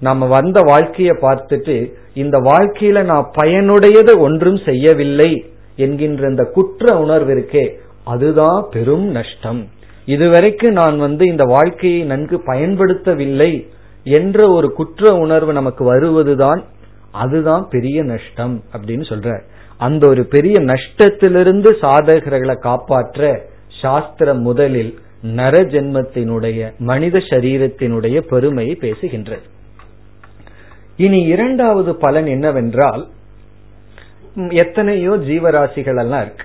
[0.00, 5.30] நம்ம வந்த வாழ்க்கையை பார்த்துட்டு இந்த வாழ்க்கையில நான் பயனுடையதை ஒன்றும் செய்யவில்லை
[5.76, 7.64] என்கின்ற இந்த குற்ற உணர்வு இருக்கே
[8.04, 9.68] அதுதான் பெரும் நஷ்டம்.
[10.04, 13.66] இதுவரைக்கும் நான் வந்து இந்த வாழ்க்கையை நன்கு பயன்படுத்தவில்லை
[14.04, 16.64] என்ற ஒரு குற்ற உணர்வு நமக்கு வருவதுதான்
[17.12, 19.40] அதுதான் பெரிய நஷ்டம் அப்படின்னு சொல்ற.
[19.78, 23.42] அந்த ஒரு பெரிய நஷ்டத்திலிருந்து சாதகர்களை காப்பாற்ற
[23.82, 24.98] சாஸ்திரம் முதலில்
[25.36, 29.46] நரஜென்மத்தினுடைய மனித சரீரத்தினுடைய பெருமையை பேசுகின்றது.
[30.96, 33.08] இனி இரண்டாவது பலன் என்னவென்றால்
[34.48, 36.44] எத்தனையோ ஜீவராசிகள் எல்லாம் இருக்கு.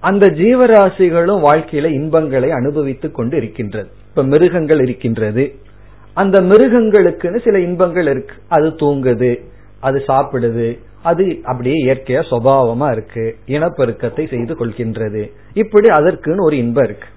[0.00, 5.54] அந்த ஜீவராசிகளும் வாழ்க்கையில இன்பங்களை அனுபவித்துக் கொண்டு இருக்கின்றது இப்ப மிருகங்கள் இருக்கின்றது.
[6.14, 8.34] அந்த மிருகங்களுக்குன்னு சில இன்பங்கள் இருக்கு.
[8.48, 9.44] அது தூங்குது
[9.80, 15.30] அது சாப்பிடுது அது அப்படியே இயற்கையா சுவாவமா இருக்கு இனப்பெருக்கத்தை செய்து கொள்கின்றது.
[15.54, 17.08] இப்படி அதற்குன்னு ஒரு இன்பம் இருக்கு.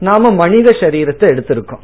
[0.00, 1.82] நாம மனித சரீரத்தை எடுத்திருக்கோம்.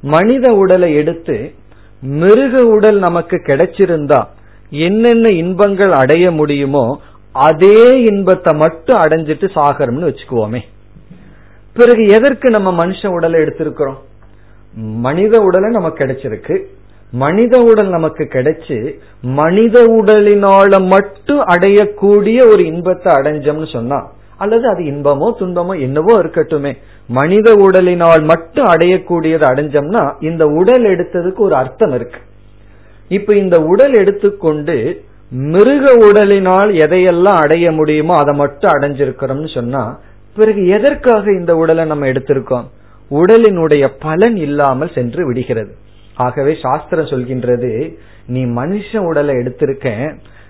[0.00, 1.52] மனித உடலை எடுத்து
[2.02, 4.24] மிருக உடல் நமக்கு கிடைச்சிருந்தா
[4.70, 7.00] என்னென்ன இன்பங்கள் அடைய முடியுமோ
[7.32, 10.60] அதே இன்பத்தை மட்டும் அடைஞ்சிட்டு சாகரம்னு வச்சுக்குவோமே.
[11.72, 13.96] பிறகு எதற்கு நம்ம மனுஷ உடலை எடுத்திருக்கிறோம்?
[14.74, 16.64] மனித உடலை நமக்கு கிடைச்சிருக்கு.
[17.12, 25.28] மனித உடல் நமக்கு கிடைச்சு மனித உடலினால மட்டும் அடையக்கூடிய ஒரு இன்பத்தை அடைஞ்சோம்னு சொன்னா அல்லது அது இன்பமோ
[25.40, 26.72] துன்பமோ என்னவோ இருக்கட்டுமே.
[27.08, 32.20] மனித உடலினால் மட்டும் அடையக்கூடியது அடைஞ்சோம்னா இந்த உடல் எடுத்ததுக்கு ஒரு அர்த்தம் இருக்கு.
[33.08, 34.76] இப்ப இந்த உடல் எடுத்துக்கொண்டு
[35.52, 39.82] மிருக உடலினால் எதையெல்லாம் அடைய முடியுமோ அதை மட்டும் அடைஞ்சிருக்கிறோம்னு சொன்னா
[40.36, 42.66] பிறகு எதற்காக இந்த உடலை நம்ம எடுத்திருக்கோம்?
[43.10, 45.72] உடலினுடைய பலன் இல்லாமல் சென்று விடுகிறது.
[46.16, 47.70] ஆகவே சாஸ்திரம் சொல்கின்றது
[48.26, 49.88] நீ மனுஷ உடலை எடுத்திருக்க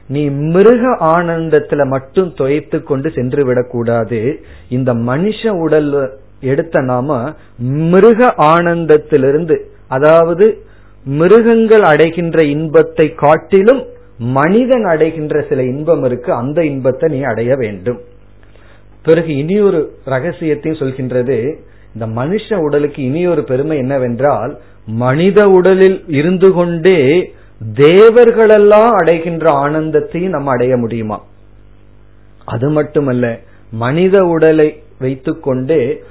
[0.09, 9.57] நீ மிருக ஆனந்தத்துல மட்டும் துவைத்து கொண்டு சென்று விடக்கூடாது இந்த மனுஷ உடல் எடுத்த நாம மிருக ஆனந்தத்திலிருந்து
[9.89, 10.65] அதாவது
[11.05, 13.87] மிருகங்கள் அடைகின்ற இன்பத்தை காட்டிலும்
[14.19, 18.01] மனிதன் அடைகின்ற சில இன்பம் இருக்கு அந்த இன்பத்தை நீ அடைய வேண்டும்.
[19.03, 21.57] பிறகு இனி ஒரு ரகசியத்தையும் சொல்கின்றது
[21.95, 27.31] இந்த மனுஷ உடலுக்கு இனி ஒரு பெருமை என்னவென்றால் மனித உடலில் இருந்து கொண்டே
[27.75, 31.25] தேவர்களெல்லாம் அடைகின்ற ஆனந்தத்தையும் நம்ம அடைய முடியுமா?
[32.45, 33.41] அது மட்டுமல்ல
[33.71, 36.03] மனித உடலை வைத்துக்கொண்டே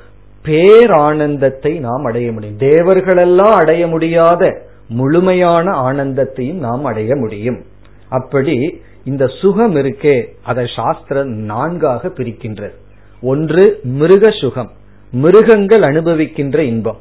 [0.46, 2.58] பேரானந்தத்தை நாம் அடைய முடியும்.
[2.58, 7.64] தேவர்களெல்லாம் அடைய முடியாத முழுமையான ஆனந்தத்தையும் நாம் அடைய முடியும்.
[8.10, 12.74] அப்படி இந்த சுகம் இருக்கே அதை சாஸ்திரம் நான்காக பிரிக்கின்றது.
[13.22, 14.72] ஒன்று மிருக சுகம்.
[15.12, 16.98] மிருகங்கள் அனுபவிக்கின்ற இன்பம்.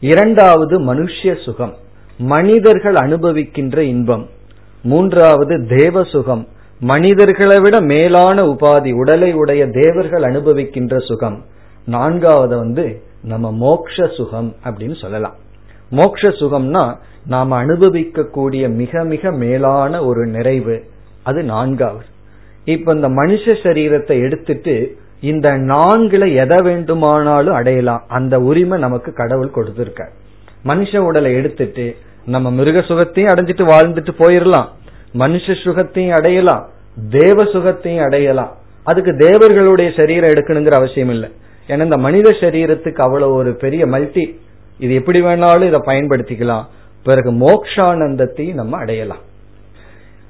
[0.00, 1.74] இரண்டாவது மனுஷ்ய சுகம்.
[2.22, 4.28] மனிதர்கள் அனுபவிக்கின்ற இன்பம்.
[4.82, 6.48] மூன்றாவது தேவ சுகம்
[6.80, 11.44] மனிதர்களை விட மேலான உபாதி உடலை உடைய தேவர்கள் அனுபவிக்கின்ற சுகம்.
[11.86, 15.34] நான்காவது வந்து நம்ம மோக்ஷ சுகம் அப்படின்னு சொல்லலாம்.
[15.90, 20.84] மோக்ஷ சுகம்னா நாம் அனுபவிக்கக்கூடிய மிக மிக மேலான ஒரு நிறைவு.
[21.22, 22.04] அது நான்காவது.
[22.64, 28.04] இப்ப இந்த மனுஷ சரீரத்தை எடுத்துட்டு இந்த நான்குல எதை வேண்டுமானாலும் அடையலாம்.
[28.08, 30.08] அந்த உரிமை நமக்கு கடவுள் கொடுத்திருக்க
[30.64, 34.66] மனுஷ உடலை எடுத்துட்டு நம்ம மிருக சுகத்தையும் அடைஞ்சிட்டு வாழ்ந்துட்டு போயிடலாம்
[35.18, 36.68] மனுஷ சுகத்தையும் அடையலாம்.
[37.10, 38.56] தேவ சுகத்தையும் அடையலாம்.
[38.84, 41.28] அதுக்கு தேவர்களுடைய சரீரம் எடுக்கணுங்கிற அவசியம் இல்லை.
[41.68, 44.40] ஏன்னா இந்த மனித சரீரத்துக்கு அவ்வளவு ஒரு பெரிய மல்டி.
[44.78, 46.64] இது எப்படி வேணாலும் இதை பயன்படுத்திக்கலாம்.
[47.04, 49.30] பிறகு மோக்ஷானந்தத்தையும் நம்ம அடையலாம்.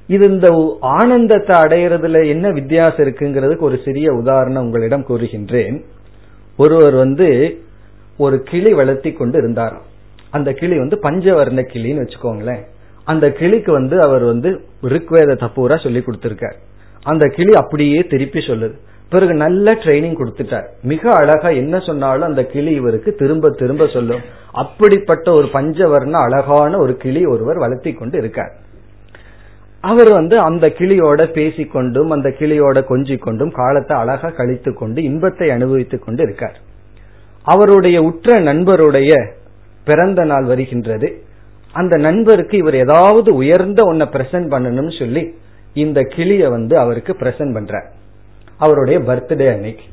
[0.06, 5.84] இது இந்த ஆனந்தத்தை அடையிறதுல என்ன வித்தியாசம் இருக்குங்கிறதுக்கு ஒரு சிறிய உதாரணம் உங்களிடம் கூறுகின்றேன்.
[6.56, 7.60] ஒருவர் வந்து
[8.16, 9.90] ஒரு கிளி வளர்த்தி கொண்டு இருந்தாராம்.
[10.32, 12.62] அந்த கிளி வந்து பஞ்சவர்ண கிளின்னு வச்சுக்கோங்களேன்.
[13.04, 14.50] அந்த கிளிக்கு வந்து அவர் வந்து
[14.82, 16.58] ருக்வேத தப்பூரா சொல்லி கொடுத்திருக்கார்.
[17.02, 18.74] அந்த கிளி அப்படியே திருப்பி சொல்லுது.
[19.10, 20.66] பிறகு நல்ல ட்ரைனிங் கொடுத்துட்டார்.
[20.82, 24.20] மிக அழகா என்ன சொன்னாலும் அந்த கிளி இவருக்கு திரும்ப திரும்ப சொல்லும்.
[24.52, 28.52] அப்படிப்பட்ட ஒரு பஞ்சவர்ண அழகான ஒரு கிளி ஒருவர் வளர்த்தி கொண்டு இருக்கார்.
[29.80, 36.22] அவர் வந்து அந்த கிளியோட பேசிக்கொண்டும் அந்த கிளியோட கொஞ்சிக்கொண்டும் காலத்தை அழகா கழித்து கொண்டு இன்பத்தை அனுபவித்துக் கொண்டு
[36.22, 36.58] இருக்கார்.
[37.42, 39.12] அவருடைய உற்ற நண்பருடைய
[39.84, 41.22] பிறந்த நாள் வருகின்றது.
[41.72, 45.34] அந்த நண்பருக்கு இவர் ஏதாவது உயர்ந்த ஒன்ன பிரசன்ட் பண்ணணும்னு சொல்லி
[45.74, 47.86] இந்த கிளிய வந்து அவருக்கு பிரசன்ட் பண்ற
[48.56, 49.84] அவருடைய பர்த்டே அன்னைக்கு.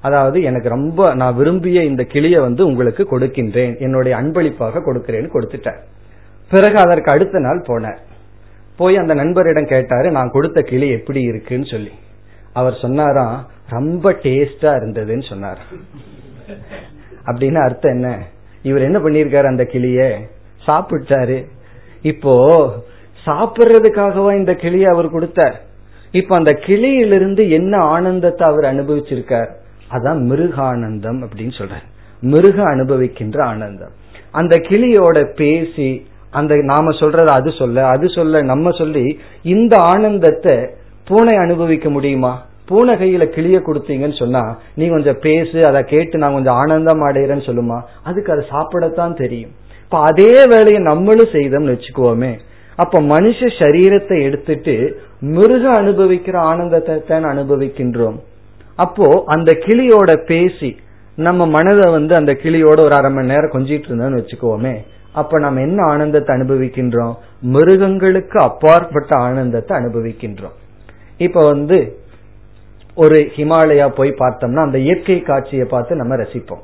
[0.00, 3.78] அதாவது எனக்கு ரொம்ப நான் விரும்பிய இந்த கிளிய வந்து உங்களுக்கு கொடுக்கின்றேன்.
[3.78, 5.80] என்னுடைய அன்பளிப்பாக கொடுக்கிறேன்னு கொடுத்துட்டார்.
[6.50, 7.98] பிறகு அதற்கு அடுத்த நாள் போனார்.
[8.76, 11.90] போய் அந்த நண்பரிடம் கேட்டாரு நான் கொடுத்த கிளி எப்படி இருக்குன்னு சொல்லி.
[12.52, 15.58] அவர் சொன்னாராம் ரொம்ப டேஸ்டா இருந்ததுன்னு சொன்னார்.
[17.26, 18.18] அப்படின்னு அர்த்தம் என்ன?
[18.62, 20.18] இவர் என்ன பண்ணிருக்காரு அந்த கிளிய?
[20.66, 21.46] சாப்பிட்டாரு.
[22.02, 22.34] இப்போ
[23.26, 25.60] சாப்பிட்றதுக்காகவா இந்த கிளியை அவர் கொடுத்தார்?
[26.12, 29.50] இப்ப அந்த கிளியிலிருந்து என்ன ஆனந்தத்தை அவர் அனுபவிச்சிருக்கார்?
[29.90, 31.86] அதான் மிருகானந்தம் அப்படின்னு சொல்றார்.
[32.20, 33.92] மிருக அனுபவிக்கின்ற ஆனந்தம்.
[34.30, 40.56] அந்த கிளியோட பேசி அந்த நாம சொல்றது அது சொல்ல அது சொல்ல நம்ம சொல்லி இந்த ஆனந்தத்தை
[41.04, 42.46] பூனை அனுபவிக்க முடியுமா?
[42.68, 44.42] பூனை கையில கிளிய கொடுத்தீங்கன்னு சொன்னா
[44.74, 47.78] நீ கொஞ்சம் பேசு அதை கேட்டு நான் கொஞ்சம் ஆனந்தம் அடைகிறேன்னு சொல்லுமா?
[48.02, 49.52] அதுக்கு அதை சாப்பிடத்தான் தெரியும்.
[49.84, 52.32] இப்ப அதே வேலையை நம்மளும் செய்தோம்னு வச்சுக்கோமே
[52.76, 54.74] அப்ப மனுஷ சரீரத்தை எடுத்துட்டு
[55.20, 58.16] மிருக அனுபவிக்கிற ஆனந்தத்தை தான் அனுபவிக்கின்றோம்.
[58.76, 60.70] அப்போ அந்த கிளியோட பேசி
[61.16, 64.74] நம்ம மனதை வந்து அந்த கிளியோட ஒரு அரை மணி நேரம் கொஞ்சிட்டு இருந்தோம்னு வச்சுக்கோமே
[65.12, 67.14] அப்ப நம்ம என்ன ஆனந்தத்தை அனுபவிக்கின்றோம்?
[67.54, 70.56] மிருகங்களுக்கு அப்பாற்பட்ட ஆனந்தத்தை அனுபவிக்கின்றோம்.
[71.16, 71.78] இப்ப வந்து
[72.96, 76.62] ஒரு ஹிமாலயா போய் பார்த்தோம்னா அந்த இயற்கை காட்சியை பார்த்து நம்ம ரசிப்போம்.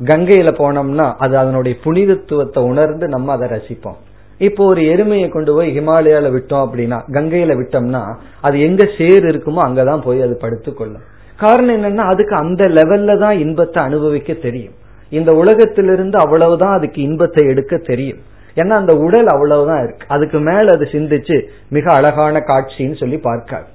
[0.00, 3.98] கங்கையில போனோம்னா அது அதனுடைய புனிதத்துவத்தை உணர்ந்து நம்ம அதை ரசிப்போம்.
[4.40, 8.02] இப்போ ஒரு எருமையை கொண்டு போய் ஹிமாலயால விட்டோம் அப்படின்னா கங்கையில விட்டோம்னா
[8.40, 11.04] அது எங்க சேர் இருக்குமோ அங்கதான் போய் அது படுத்துக்கொள்ளும்.
[11.38, 14.76] காரணம் என்னன்னா அதுக்கு அந்த லெவல்ல தான் இன்பத்தை அனுபவிக்க தெரியும்.
[15.12, 18.20] இந்த உலகத்திலிருந்து அவ்வளவுதான் அதுக்கு இன்பத்தை எடுக்க தெரியும்.
[18.56, 20.06] ஏன்னா அந்த உடல் அவ்வளவுதான் இருக்கு.
[20.08, 21.36] அதுக்கு மேல அது சிந்திச்சு
[21.68, 23.68] மிக அழகான காட்சின்னு சொல்லி பார்க்காது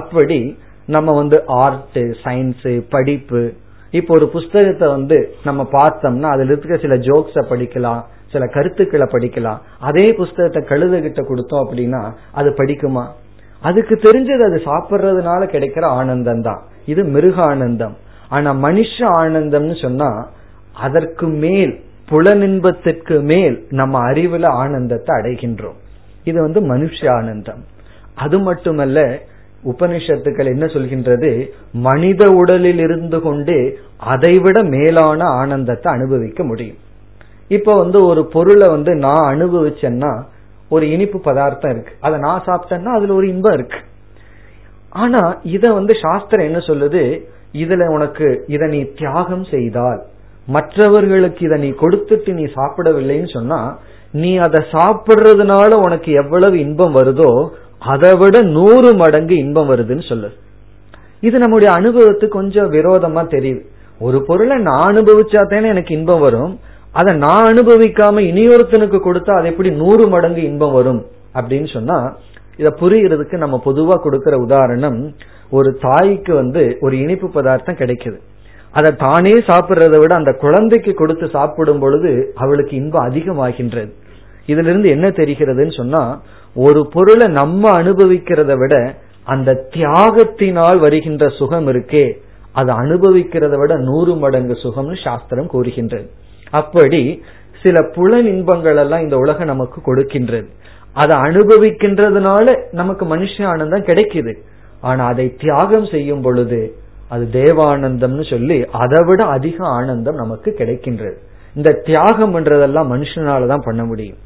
[0.00, 0.40] அப்படி
[0.96, 3.42] நம்ம வந்து ஆர்ட் சயின்ஸ் படிப்பு.
[3.98, 5.16] இப்போ ஒரு புஸ்தகத்தை வந்து
[5.48, 9.60] நம்ம பார்த்தோம்னா அதுல இருக்க சில ஜோக்ஸ படிக்கலாம் சில கருத்துக்களை படிக்கலாம்.
[9.88, 12.02] அதே புஸ்தகத்தை கழுத கிட்ட கொடுத்தோம் அப்படின்னா
[12.38, 13.04] அது படிக்குமா?
[13.62, 16.60] அதுக்கு தெரிஞ்சது அது சாப்பிட்றதுனால கிடைக்கிற ஆனந்தம் தான்.
[16.92, 17.96] இது மிருக ஆனந்தம்
[18.34, 20.10] ஆனா மனுஷ ஆனந்தம்னு சொன்னா
[20.86, 21.74] அதற்கு மேல்
[22.10, 25.78] புலனின்பத்திற்கு மேல் நம்ம அறிவுல ஆனந்தத்தை அடைகின்றோம்.
[26.30, 27.60] இது வந்து மனுஷ ஆனந்தம்.
[28.24, 28.98] அது மட்டுமல்ல
[29.64, 31.50] உபனிஷத்துக்கள் என்ன சொல்கின்றது?
[31.72, 36.76] மனித உடலில் இருந்து கொண்டு அதைவிட மேலான ஆனந்தத்தை அனுபவிக்க முடியும்.
[37.48, 40.22] இப்ப வந்து ஒரு பொருளை வந்து நான் அனுபவிச்சேன்னா
[40.68, 41.92] ஒரு இனிப்பு பதார்த்தம் இருக்கு.
[42.00, 43.78] அதை நான் சாப்பிட்டேன்னா அதுல ஒரு இன்பம் இருக்கு.
[44.90, 47.20] ஆனா இத வந்து சாஸ்திரம் என்ன சொல்லுது?
[47.52, 50.00] இதுல உனக்கு இத நீ தியாகம் செய்தால்
[50.46, 53.78] மற்றவர்களுக்கு இதை நீ கொடுத்துட்டு நீ சாப்பிடவில்லைன்னு சொன்னா
[54.12, 60.36] நீ அதை சாப்பிடுறதுனால உனக்கு எவ்வளவு இன்பம் வருதோ அதை விட நூறு மடங்கு இன்பம் வருதுன்னு சொல்லுது.
[61.20, 63.62] இது நம்முடைய அனுபவத்துக்கு கொஞ்சம் விரோதமா தெரியுது.
[64.00, 66.58] ஒரு பொருளை நான் அனுபவிச்சா தானே எனக்கு இன்பம் வரும்.
[66.92, 72.16] அதை நான் அனுபவிக்காம இனியொருத்தனுக்கு கொடுத்தா அது எப்படி நூறு மடங்கு இன்பம் வரும் அப்படின்னு சொன்னா
[72.56, 75.12] இதை புரிகிறதுக்கு நம்ம பொதுவா கொடுக்கிற உதாரணம்
[75.50, 78.18] ஒரு தாய்க்கு வந்து ஒரு இனிப்பு பதார்த்தம் கிடைக்குது.
[78.72, 83.90] அதை தானே சாப்பிடுறதை விட அந்த குழந்தைக்கு கொடுத்து சாப்பிடும் பொழுது அவளுக்கு இன்பம் அதிகமாகின்றது.
[84.46, 86.20] இதுல இருந்து என்ன தெரிகிறதுன்னு சொன்னா
[86.54, 92.12] ஒரு பொருளை நம்ம அனுபவிக்கிறத விட அந்த தியாகத்தினால் வருகின்ற சுகம் இருக்கே
[92.52, 96.10] அதை அனுபவிக்கிறத விட நூறு மடங்கு சுகம்னு சாஸ்திரம் கூறுகின்றது.
[96.50, 97.22] அப்படி
[97.62, 100.46] சில புலன் இன்பங்கள் எல்லாம் இந்த உலகம் நமக்கு கொடுக்கின்றது.
[100.92, 104.34] அதை அனுபவிக்கின்றதுனால நமக்கு மனுஷ ஆனந்தம் கிடைக்குது.
[104.80, 106.76] ஆனா அதை தியாகம் செய்யும் பொழுது
[107.08, 111.14] அது தேவானந்தம்னு சொல்லி அதை விட அதிக ஆனந்தம் நமக்கு கிடைக்கின்றது.
[111.54, 114.16] இந்த தியாகம் பண்றதெல்லாம் மனுஷனாலதான் பண்ண முடியும்.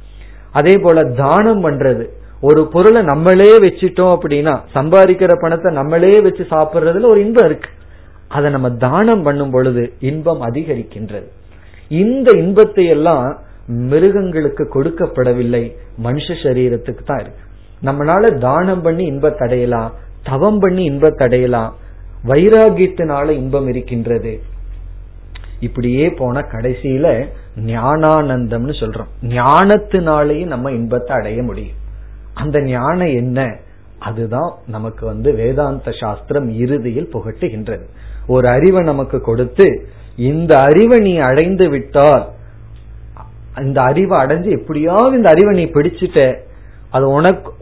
[0.54, 2.04] அதே போல தானம் பண்றது.
[2.40, 7.70] ஒரு பொருளை நம்மளே வச்சுட்டோம் அப்படின்னா சம்பாதிக்கிற பணத்தை நம்மளே வச்சு சாப்பிடுறதுல ஒரு இன்பம் இருக்கு.
[8.28, 11.28] அதை நம்ம தானம் பண்ணும் பொழுது இன்பம் அதிகரிக்கின்றது.
[11.88, 15.62] இந்த இன்பத்தை எல்லாம் மிருகங்களுக்கு கொடுக்கப்படவில்லை.
[16.02, 17.44] மனுஷ சரீரத்துக்கு தான் இருக்கு.
[17.82, 19.92] நம்மளால தானம் பண்ணி இன்பத்தை அடையலாம்.
[20.22, 21.76] தவம் பண்ணி இன்பத்தை அடையலாம்.
[22.26, 24.40] வைராகியத்தினால இன்பம் இருக்கின்றது.
[25.60, 29.12] இப்படியே போன கடைசியில ஞானானந்தம்னு சொல்றோம்.
[29.22, 31.76] ஞானத்தினாலேயும் நம்ம இன்பத்தை அடைய முடியும்.
[32.34, 33.56] அந்த ஞானம் என்ன?
[33.98, 37.82] அதுதான் நமக்கு வந்து வேதாந்த சாஸ்திரம் இறுதியில் புகட்டுகின்றது.
[38.26, 42.28] ஒரு அறிவை நமக்கு கொடுத்து இந்த அறிவை நீ அடைந்து விட்டால்
[43.60, 46.38] இந்த அறிவை அடைஞ்சு எப்படியாவது இந்த அறிவை நீ பிடிச்சிட்ட
[46.90, 47.52] அது உனக்கு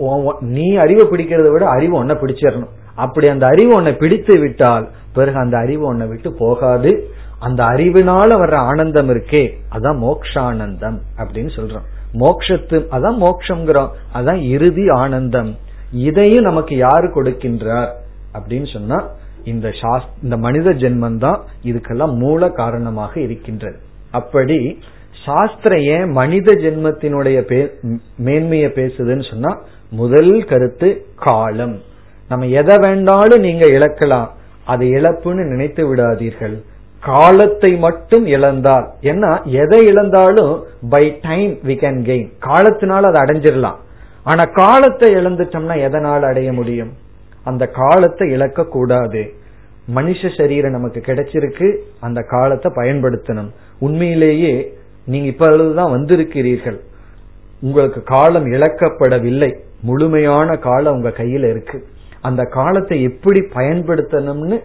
[0.41, 2.71] நீ அறிவை பிடிக்கிறத விட அறிவு உன்னை பிடிச்சிடணும்.
[2.95, 7.11] அப்படி அந்த அறிவு உன்னை பிடித்து விட்டால் பிறகு அந்த அறிவு உன்னை விட்டு போகாது.
[7.47, 9.43] அந்த அறிவினால வர்ற ஆனந்தம் இருக்கே
[9.75, 11.87] அதான் மோக்ஷானந்தம் அப்படின்னு சொல்றோம்.
[12.21, 15.51] மோக்ஷத்து அதான் மோக்ஷங்கிறோம் அதான் இறுதி ஆனந்தம்.
[15.93, 17.91] இதையும் நமக்கு யாரு கொடுக்கின்றார்
[18.35, 18.99] அப்படின்னு சொன்னா
[19.45, 23.79] இந்த சாஸ் இந்த மனித ஜென்மந்தான் இதுக்கெல்லாம் மூல காரணமாக இருக்கின்றது.
[24.11, 24.79] அப்படி
[25.25, 27.39] சாஸ்திரம் ஏன் மனித ஜென்மத்தினுடைய
[28.17, 29.53] மேன்மையை பேசுதுன்னு சொன்னா
[29.91, 31.77] முதல் கருத்து காலம்.
[32.29, 34.29] நம்ம எதை வேண்டாலும் நீங்க இழக்கலாம்.
[34.65, 36.57] அதை இழப்புன்னு நினைத்து விடாதீர்கள்.
[37.03, 38.87] காலத்தை மட்டும் இழந்தால்.
[39.03, 43.79] ஏன்னா எதை இழந்தாலும் by time we can gain காலத்தினால அதை அடைஞ்சிடலாம்
[44.25, 46.93] ஆனா காலத்தை இழந்துட்டோம்னா எதனால் அடைய முடியும்?
[47.45, 49.23] அந்த காலத்தை இழக்க கூடாது
[49.95, 51.77] மனுஷ சரீரம் நமக்கு கிடைச்சிருக்கு.
[52.01, 53.49] அந்த காலத்தை பயன்படுத்தணும்.
[53.79, 54.75] உண்மையிலேயே
[55.07, 56.79] நீங்க இப்பொழுதுதான் வந்திருக்கிறீர்கள்.
[57.61, 59.51] உங்களுக்கு காலம் இழக்கப்படவில்லை.
[59.83, 61.87] முழுமையான காலம் உங்க கையில இருக்கு.
[62.21, 64.59] அந்த காலத்தை எப்படி பயன்படுத்தணும்னு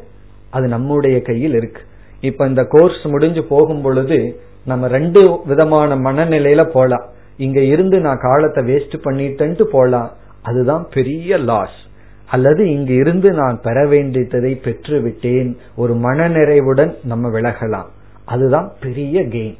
[0.49, 1.81] அது நம்முடைய கையில் இருக்கு.
[2.21, 7.05] இப்ப இந்த கோர்ஸ் முடிஞ்சு போகும் பொழுது நம்ம ரெண்டு விதமான மனநிலையில போலாம்.
[7.37, 10.11] இங்க இருந்து நான் காலத்தை வேஸ்ட் பண்ணிட்டேன்ட்டு போலாம்.
[10.41, 11.77] அதுதான் பெரிய லாஸ்
[12.25, 17.85] அல்லது இங்க இருந்து நான் பெற வேண்டியதை பெற்று விட்டேன் ஒரு மனநிறைவுடன் நம்ம விலகலாம்.
[18.25, 19.57] அதுதான் பெரிய கெயின்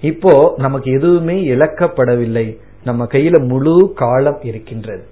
[0.00, 2.58] இப்போ நமக்கு எதுவுமே இழக்கப்படவில்லை.
[2.84, 5.04] நம்ம கையில முழு காலம் இருக்கின்றது.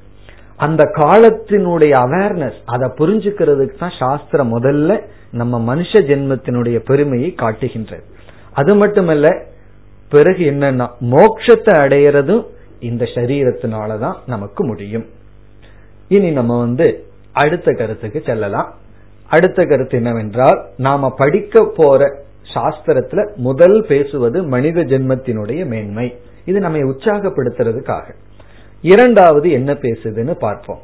[0.61, 5.01] அந்த காலத்தினுடைய அவேர்னஸ் அதை புரிஞ்சுக்கிறதுக்கு தான் சாஸ்திரம் முதல்ல
[5.33, 8.05] நம்ம மனுஷ ஜென்மத்தினுடைய பெருமையை காட்டுகின்றது.
[8.53, 9.29] அது மட்டுமல்ல
[10.09, 12.45] பிறகு என்னன்னா மோட்சத்தை அடையிறதும்
[12.81, 15.07] இந்த சரீரத்தினாலதான் நமக்கு முடியும்.
[16.09, 18.75] இனி நம்ம வந்து அடுத்த கருத்துக்கு செல்லலாம்.
[19.29, 22.09] அடுத்த கருத்து என்னவென்றால் நாம படிக்க போற
[22.55, 26.07] சாஸ்திரத்துல முதல் பேசுவது மனித ஜென்மத்தினுடைய மேன்மை.
[26.45, 28.07] இது நம்மை உற்சாகப்படுத்துறதுக்காக.
[28.83, 30.79] இரண்டாவது என்ன பேசுதுன்னு பார்ப்போம்.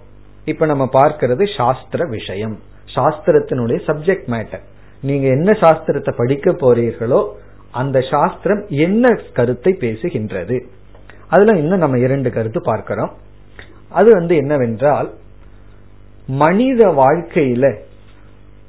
[0.45, 2.59] இப்ப நம்ம பார்க்கிறது சாஸ்திர விஷயம்.
[2.95, 4.65] சாஸ்திரத்தினுடைய சப்ஜெக்ட் மேட்டர்
[5.03, 7.29] நீங்க என்ன சாஸ்திரத்தை படிக்க போறீர்களோ
[7.71, 10.61] அந்த சாஸ்திரம் என்ன கருத்தை பேசுகின்றது.
[11.29, 13.13] அதுல இன்னும் நம்ம இரண்டு கருத்து பார்க்கிறோம்.
[13.89, 15.15] அது வந்து என்னவென்றால்
[16.27, 17.79] மனித வாழ்க்கையில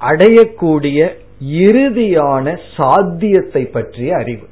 [0.01, 1.09] அடையக்கூடிய
[1.41, 4.47] இறுதியான சாத்தியத்தை பற்றிய அறிவு.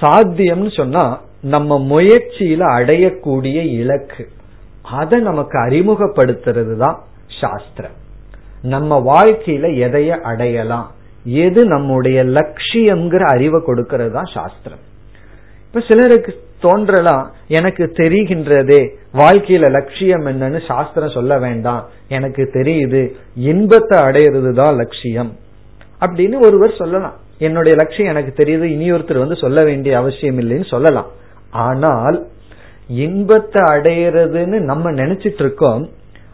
[0.00, 4.28] சாத்தியம்னு சொன்னா நம்ம முயற்சியில அடையக்கூடிய இலக்கு.
[4.82, 7.04] அதை நமக்கு அறிமுகப்படுத்துறது தான்
[7.40, 7.96] சாஸ்திரம்.
[8.62, 10.90] நம்ம வாழ்க்கையில எதைய அடையலாம்?
[11.24, 14.78] எது நம்முடைய லட்சியம்ங்கிற அறிவை கொடுக்கிறது தான் சாஸ்திரம்.
[15.66, 24.52] இப்ப சிலருக்கு தோன்றலாம் எனக்கு தெரிகின்றதே வாழ்க்கையில லட்சியம் என்னன்னு சாஸ்திரம் சொல்ல வேண்டாம் எனக்கு தெரியுது இன்பத்தை அடையிறது
[24.52, 25.32] தான் லட்சியம்.
[26.00, 27.16] அப்படின்னு ஒருவர் சொல்லலாம்.
[27.38, 31.20] என்னுடைய லட்சியம் எனக்கு தெரியுது இனி ஒருத்தர் வந்து சொல்ல வேண்டிய அவசியம் இல்லைன்னு சொல்லலாம்.
[31.52, 32.26] ஆனால்
[32.88, 35.88] இன்பத்தை அடையிறதுன்னு நம்ம நினைச்சிட்டு இருக்கோம்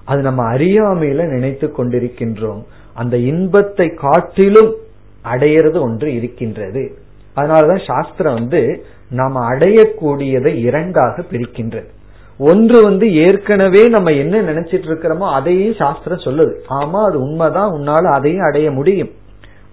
[0.05, 2.63] அது நம்ம அறியாமையில நினைத்து கொண்டிருக்கின்றோம்.
[2.95, 4.75] அந்த இன்பத்தை காட்டிலும்
[5.25, 6.97] அடையிறது ஒன்று இருக்கின்றது.
[7.37, 11.89] அதனாலதான் சாஸ்திரம் வந்து நாம் அடையக்கூடியதை இரண்டாக பிரிக்கின்றது.
[12.39, 16.55] ஒன்று வந்து ஏற்கனவே நம்ம என்ன நினைச்சிட்டு இருக்கிறோமோ அதையும் சாஸ்திரம் சொல்லுது.
[16.69, 19.11] ஆமா அது உண்மைதான் உன்னால அதையும் அடைய முடியும்.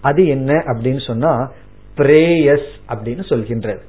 [0.01, 1.51] அது என்ன அப்படின்னு சொன்னா
[1.97, 3.79] பிரேயஸ் அப்படின்னு சொல்கின்றது.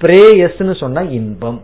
[0.00, 1.60] பிரேயஸ்னு சொன்னா இன்பம்.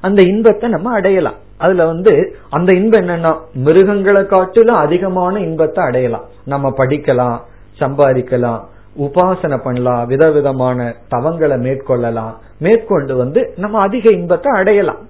[0.00, 1.38] அந்த இன்பத்தை நம்ம அடையலாம்.
[1.58, 6.26] அதுல வந்து அந்த இன்பம் என்னன்னா மிருகங்களை காட்டிலும் அதிகமான இன்பத்தை அடையலாம்.
[6.44, 7.38] நம்ம படிக்கலாம்
[7.80, 8.60] சம்பாதிக்கலாம்
[8.98, 12.34] உபாசனை பண்ணலாம் விதவிதமான தவங்களை மேற்கொள்ளலாம்.
[12.58, 15.02] மேற்கொண்டு வந்து நம்ம அதிக இன்பத்தை அடையலாம்.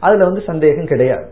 [0.00, 1.26] அதுல வந்து சந்தேகம் கிடையாது.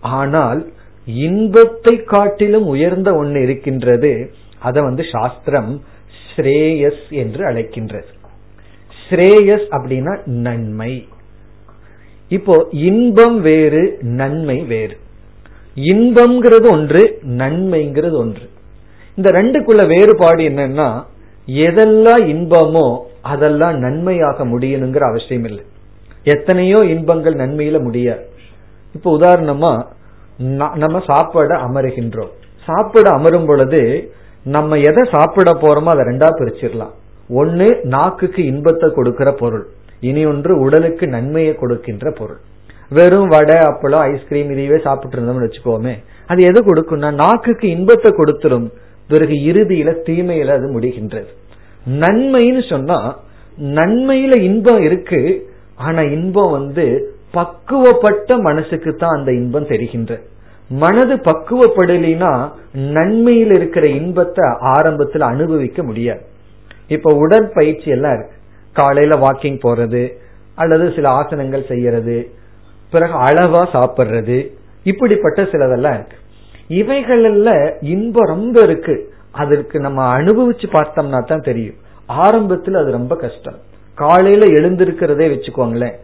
[0.00, 0.60] ஆனால்
[1.06, 5.80] இன்பத்தை காட்டிலும் உயர்ந்த ஒன்று இருக்கின்றது அதை வந்து சாஸ்திரம்
[6.26, 8.10] ஸ்ரேயஸ் என்று அழைக்கின்றது.
[9.06, 10.12] ஸ்ரேயஸ் அப்படின்னா
[10.46, 10.92] நன்மை.
[12.36, 12.54] இப்போ
[12.88, 13.82] இன்பம் வேறு
[14.20, 14.96] நன்மை வேறு.
[15.90, 17.02] இன்பம்ங்கிறது ஒன்று
[17.40, 18.46] நன்மைங்கிறது ஒன்று.
[19.16, 20.88] இந்த ரெண்டுக்குள்ள வேறுபாடு என்னன்னா
[21.66, 22.86] எதெல்லாம் இன்பமோ
[23.32, 25.64] அதெல்லாம் நன்மையாக முடியணுங்கிற அவசியம் இல்லை.
[26.34, 28.24] எத்தனையோ இன்பங்கள் நன்மையில முடியாது
[28.96, 29.72] இப்ப உதாரணமா
[30.82, 32.32] நம்ம சாப்பாட அமருகின்றோம்.
[32.68, 33.80] சாப்பிட அமரும் பொழுது
[34.54, 36.94] நம்ம எதை சாப்பிட போறோமோ அதை ரெண்டா பிரிச்சிடலாம்.
[37.28, 39.66] ஒன்னு நாக்குக்கு இன்பத்தை கொடுக்கிற பொருள்.
[40.00, 42.36] இனி ஒன்று உடலுக்கு நன்மையை கொடுக்கின்ற பொருள்.
[42.88, 45.94] வெறும் வடை அப்பளம் ஐஸ்கிரீம் இதையவே சாப்பிட்டு இருந்தோம்னு வச்சுக்கோமே.
[46.26, 48.70] அது எது கொடுக்கும்னா நாக்குக்கு இன்பத்தை கொடுத்துரும்.
[49.08, 51.26] பிறகு இறுதியில தீமையில அது முடிகின்றது.
[51.88, 53.18] நன்மைன்னு சொன்னா
[53.62, 55.48] நன்மையில இன்பம் இருக்கு.
[55.76, 60.20] ஆனா இன்பம் வந்து பக்குவப்பட்ட மனசுக்கு தான் அந்த இன்பம் தெரிகின்ற.
[60.68, 66.22] மனது பக்குவப்படலினா நன்மையில் இருக்கிற இன்பத்தை ஆரம்பத்தில் அனுபவிக்க முடியாது.
[66.88, 68.36] இப்ப உடற்பயிற்சி எல்லாம் இருக்கு.
[68.72, 70.12] காலையில வாக்கிங் போறது
[70.54, 72.30] அல்லது சில ஆசனங்கள் செய்யறது
[72.90, 74.50] பிறகு அளவா சாப்பிடுறது
[74.84, 76.16] இப்படிப்பட்ட சிலதெல்லாம் இருக்கு.
[76.68, 79.12] இவைகள்ல இன்பம் ரொம்ப இருக்கு.
[79.32, 81.76] அதற்கு நம்ம அனுபவிச்சு பார்த்தோம்னா தான் தெரியும்.
[82.08, 83.56] ஆரம்பத்துல அது ரொம்ப கஷ்டம்.
[83.94, 85.94] காலையில எழுந்திருக்கிறதே வச்சுக்கோங்களேன்.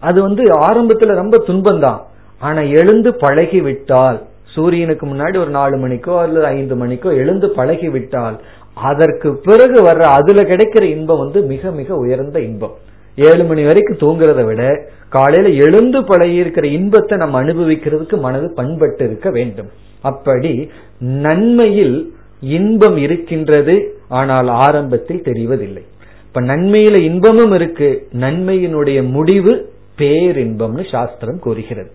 [0.00, 2.00] அது வந்து ஆரம்பத்துல ரொம்ப துன்பம் தான்
[2.38, 8.40] ஆனா எழுந்து பழகி விட்டால் சூரியனுக்கு முன்னாடி ஒரு நாலு மணிக்கோ அல்லது ஐந்து மணிக்கோ எழுந்து பழகி விட்டால்
[8.74, 12.74] அதற்கு பிறகு வர்ற அதுல கிடைக்கிற இன்பம் வந்து மிக மிக உயர்ந்த இன்பம்.
[13.16, 19.30] ஏழு மணி வரைக்கும் தூங்குறத விட காலையில எழுந்து பழகி இருக்கிற இன்பத்தை நம்ம அனுபவிக்கிறதுக்கு மனது பண்பட்டு இருக்க
[19.30, 19.70] வேண்டும்.
[20.02, 25.82] அப்படி நன்மையில் இன்பம் இருக்கின்றது ஆனால் ஆரம்பத்தில் தெரிவதில்லை.
[26.26, 31.90] இப்ப நன்மையில இன்பமும் இருக்கு நன்மையினுடைய முடிவு பேரின்பம்னு சாஸ்திரம் கூறுகிறது.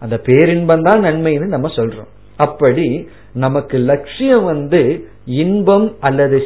[0.00, 2.10] அந்த பேரின்பம் தான் நன்மைன்னு நம்ம சொல்றோம்.
[2.36, 6.42] அப்படி நமக்கு லட்சியம் வந்து இன்பம் அல்லது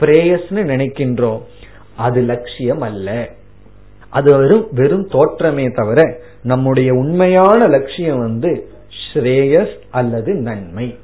[0.00, 1.40] பிரேயஸ்னு நினைக்கின்றோம்
[1.96, 3.28] அது லட்சியம் அல்ல
[4.10, 8.68] அது வெறும் வெறும் தோற்றமே தவிர நம்முடைய உண்மையான லட்சியம் வந்து
[9.14, 10.96] ஸ்ரேயஸ் அல்லது நன்மை.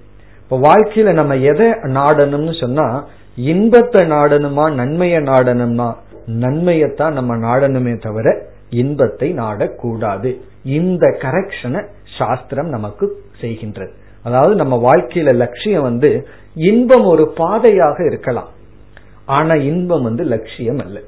[0.43, 5.95] இப்ப வாழ்க்கையில நம்ம எதை நாடணும்னு சொன்னா இன்பத்தை நாடணுமா நன்மையை நாடணும்னா
[6.27, 10.37] நன்மையத்தான் நம்ம நாடணுமே தவிர இன்பத்தை நாடக்கூடாது.
[10.63, 11.87] இந்த கரெக்ஷனை
[12.19, 13.91] சாஸ்திரம் நமக்கு செய்கின்றது.
[14.23, 18.49] அதாவது நம்ம வாழ்க்கையில லட்சியம் வந்து இன்பம் ஒரு பாதையாக இருக்கலாம்.
[19.27, 20.99] ஆனா இன்பம் வந்து லட்சியம் அல்ல.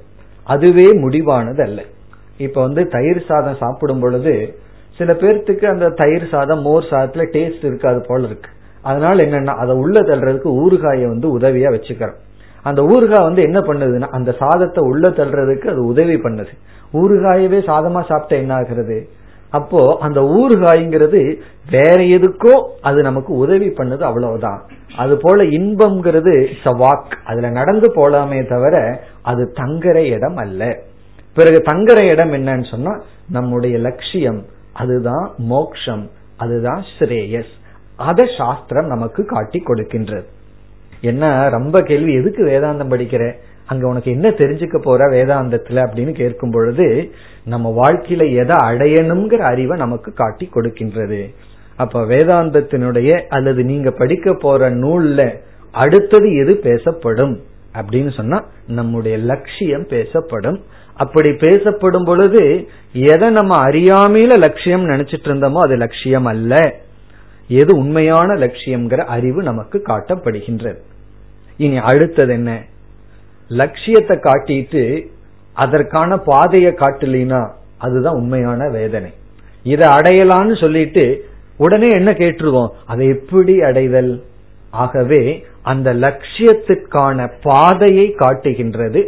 [0.44, 1.82] அதுவே முடிவானது அல்ல
[2.38, 4.54] இப்ப வந்து தயிர் சாதம் சாப்பிடும் பொழுது
[4.98, 8.50] சில பேர்த்துக்கு அந்த தயிர் சாதம் மோர் சாதத்துல டேஸ்ட் இருக்காது போல இருக்கு.
[8.82, 12.18] அதனால என்னன்னா அதை உள்ள தள்ளுறதுக்கு ஊறுகாயை வந்து உதவியா வச்சுக்கிறோம்.
[12.62, 16.52] அந்த ஊறுகாய் வந்து என்ன பண்ணுதுன்னா அந்த சாதத்தை உள்ள தள்ளுறதுக்கு அது உதவி பண்ணுது.
[16.92, 19.08] ஊறுகாயவே சாதமா சாப்பிட்டா என்ன ஆகுறது?
[19.52, 21.20] அப்போ அந்த ஊறுகாய்ங்கிறது
[21.70, 24.60] வேற எதுக்கோ அது நமக்கு உதவி பண்ணது அவ்வளவுதான்.
[24.96, 26.34] அது போல இன்பம்ங்கிறது
[26.82, 28.74] வாக் அதுல நடந்து போலாமே தவிர
[29.22, 30.62] அது தங்குற இடம் அல்ல.
[31.34, 32.94] பிறகு தங்குற இடம் என்னன்னு சொன்னா
[33.30, 34.40] நம்முடைய லட்சியம்
[34.72, 36.04] அதுதான் மோக்ஷம்
[36.36, 37.52] அதுதான் ஸ்ரேயஸ்.
[37.96, 40.28] அத சாஸ்திரம் நமக்கு காட்டி கொடுக்கின்றது.
[41.00, 43.24] என்ன ரொம்ப கேள்வி எதுக்கு வேதாந்தம் படிக்கிற?
[43.66, 47.12] அங்க உனக்கு என்ன தெரிஞ்சுக்க போற வேதாந்தத்துல அப்படின்னு கேட்கும் பொழுது
[47.44, 51.34] நம்ம வாழ்க்கையில எதை அடையணுங்கிற அறிவை நமக்கு காட்டி கொடுக்கின்றது.
[51.76, 55.38] அப்ப வேதாந்தத்தினுடைய அல்லது நீங்க படிக்க போற நூல்ல
[55.70, 57.40] அடுத்தது எது பேசப்படும்
[57.74, 60.60] அப்படின்னு சொன்னா நம்முடைய லட்சியம் பேசப்படும்.
[60.94, 66.74] அப்படி பேசப்படும் பொழுது எதை நம்ம அறியாமையில லட்சியம் நினைச்சிட்டு இருந்தோமோ அது லட்சியம் அல்ல.
[67.48, 70.76] எது உண்மையான லட்சியம்ங்கிற அறிவு நமக்கு காட்டப்படுகின்றது.
[71.56, 72.62] இனி அடுத்தது என்ன?
[73.56, 74.82] லட்சியத்தை காட்டிட்டு
[75.54, 77.40] அதற்கான பாதையை காட்டலினா
[77.78, 79.10] அதுதான் உண்மையான வேதனை.
[79.62, 81.04] இதை அடையலான்னு சொல்லிட்டு
[81.56, 82.70] உடனே என்ன கேட்டுருவோம்?
[82.86, 84.12] அதை எப்படி அடைதல்?
[84.70, 89.00] ஆகவே அந்த லட்சியத்துக்கான பாதையை காட்டுகின்றது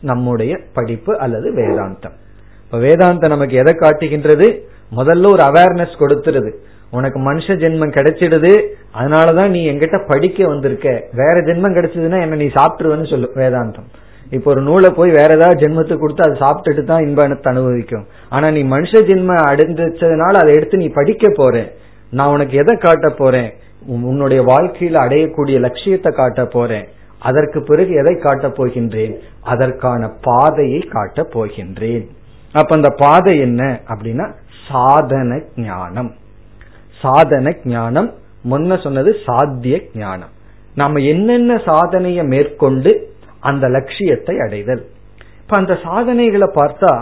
[0.00, 2.16] நம்முடைய படிப்பு அல்லது வேதாந்தம்.
[2.64, 4.48] இப்ப வேதாந்தம் நமக்கு எதை காட்டுகின்றது?
[4.96, 6.50] முதல்ல ஒரு அவேர்னஸ் கொடுத்துருது.
[6.92, 8.66] உனக்கு மனுஷ ஜென்மம் கிடைச்சிடுது
[8.98, 11.04] அதனாலதான் நீ எங்கிட்ட படிக்க வந்திருக்க.
[11.12, 13.88] வேற ஜென்மம் கிடைச்சதுன்னா என்ன நீ சாப்பிட்டுருவன்னு சொல்லு வேதாந்தம்.
[14.30, 18.06] இப்போ ஒரு நூலை போய் வேற ஏதாவது ஜென்மத்துக்கு கொடுத்து அதை சாப்பிட்டுட்டு தான் இன்பத்தை அனுபவிக்கும்.
[18.28, 21.72] ஆனா நீ மனுஷ ஜென்மம் அடைஞ்சதுனால அதை எடுத்து நீ படிக்க போற.
[22.10, 23.52] நான் உனக்கு எதை காட்ட போறேன்?
[23.86, 26.86] உன்னுடைய வாழ்க்கையில் அடையக்கூடிய லட்சியத்தை காட்ட போறேன்.
[27.18, 29.18] அதற்கு பிறகு எதை காட்டப் போகின்றேன்?
[29.42, 32.08] அதற்கான பாதையை காட்டப் போகின்றேன்.
[32.52, 33.80] அப்ப அந்த பாதை என்ன?
[33.88, 34.32] அப்படின்னா
[34.68, 36.14] சாதன ஞானம்.
[37.02, 38.10] சாதன ஞானம்.
[38.50, 40.32] முன்ன சொன்னது சாத்திய ஞானம்.
[40.74, 42.92] நாம என்னென்ன சாதனைய மேற்கொண்டு
[43.40, 44.82] அந்த லட்சியத்தை அடைதல்.
[45.42, 46.92] இப்ப அந்த சாதனைகளை பார்த்தா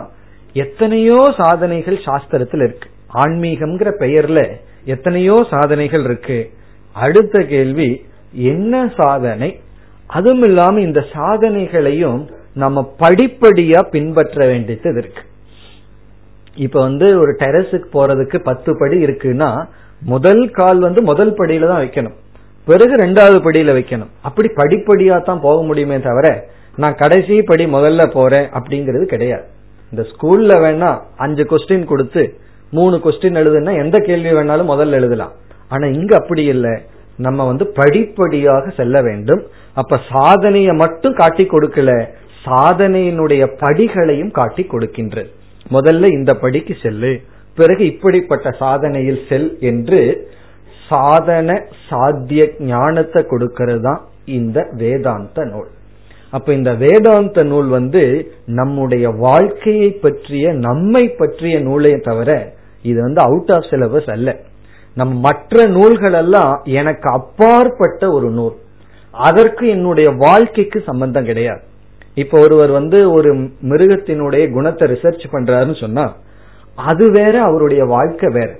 [0.52, 2.88] எத்தனையோ சாதனைகள் சாஸ்திரத்தில் இருக்கு.
[3.14, 4.40] ஆன்மீகம்ங்கிற பெயர்ல
[4.84, 6.50] எத்தனையோ சாதனைகள் இருக்கு.
[6.92, 7.90] அடுத்த கேள்வி
[8.32, 9.60] என்ன சாதனை?
[10.06, 12.20] அதுவும் இல்லாம இந்த சாதனைகளையும்
[12.54, 15.22] நம்ம படிப்படியா பின்பற்ற வேண்டியது இருக்கு.
[16.54, 19.50] இப்ப வந்து ஒரு டெரஸுக்கு போறதுக்கு பத்து படி இருக்குன்னா
[20.12, 22.16] முதல் கால் வந்து முதல் படியில தான் வைக்கணும்.
[22.64, 24.10] பிறகு ரெண்டாவது படியில வைக்கணும்.
[24.22, 26.26] அப்படி படிப்படியா தான் போக முடியுமே தவிர
[26.76, 29.44] நான் கடைசி படி முதல்ல போறேன் அப்படிங்கிறது கிடையாது.
[29.92, 32.38] இந்த ஸ்கூல்ல வேணா அஞ்சு கொஸ்டின் கொடுத்து
[32.70, 35.32] மூணு கொஸ்டின் எழுதுனா எந்த கேள்வி வேணாலும் முதல்ல எழுதலாம்.
[35.68, 36.74] ஆனா இங்க அப்படி இல்லை.
[37.16, 39.42] நம்ம வந்து படிப்படியாக செல்ல வேண்டும்.
[39.74, 42.08] அப்ப சாதனையை மட்டும் காட்டி கொடுக்கல
[42.44, 45.30] சாதனையினுடைய படிகளையும் காட்டி கொடுக்கின்றது
[45.70, 47.20] முதல்ல இந்த படிக்கு செல்லு.
[47.60, 50.00] பிறகு இப்படிப்பட்ட சாதனையில் செல் என்று
[50.88, 51.48] சாதன
[51.88, 54.00] சாத்திய ஞானத்தை கொடுக்கிறது தான்
[54.38, 55.68] இந்த வேதாந்த நூல்.
[56.36, 58.02] அப்ப இந்த வேதாந்த நூல் வந்து
[58.58, 62.30] நம்முடைய வாழ்க்கையை பற்றிய நம்மை பற்றிய நூலை தவிர
[62.90, 64.28] இது வந்து அவுட் ஆஃப் சிலபஸ் அல்ல.
[64.96, 68.56] நம் மற்ற நூல்கள் எல்லாம் எனக்கு அப்பாற்பட்ட ஒரு நூல்.
[69.14, 71.62] அதற்கு என்னுடைய வாழ்க்கைக்கு சம்பந்தம் கிடையாது.
[72.22, 73.30] இப்ப ஒருவர் வந்து ஒரு
[73.70, 76.06] மிருகத்தினுடைய குணத்தை ரிசர்ச் பண்றாருன்னு சொன்னா
[76.90, 78.50] அது வேற அவருடைய வாழ்க்கை வேற.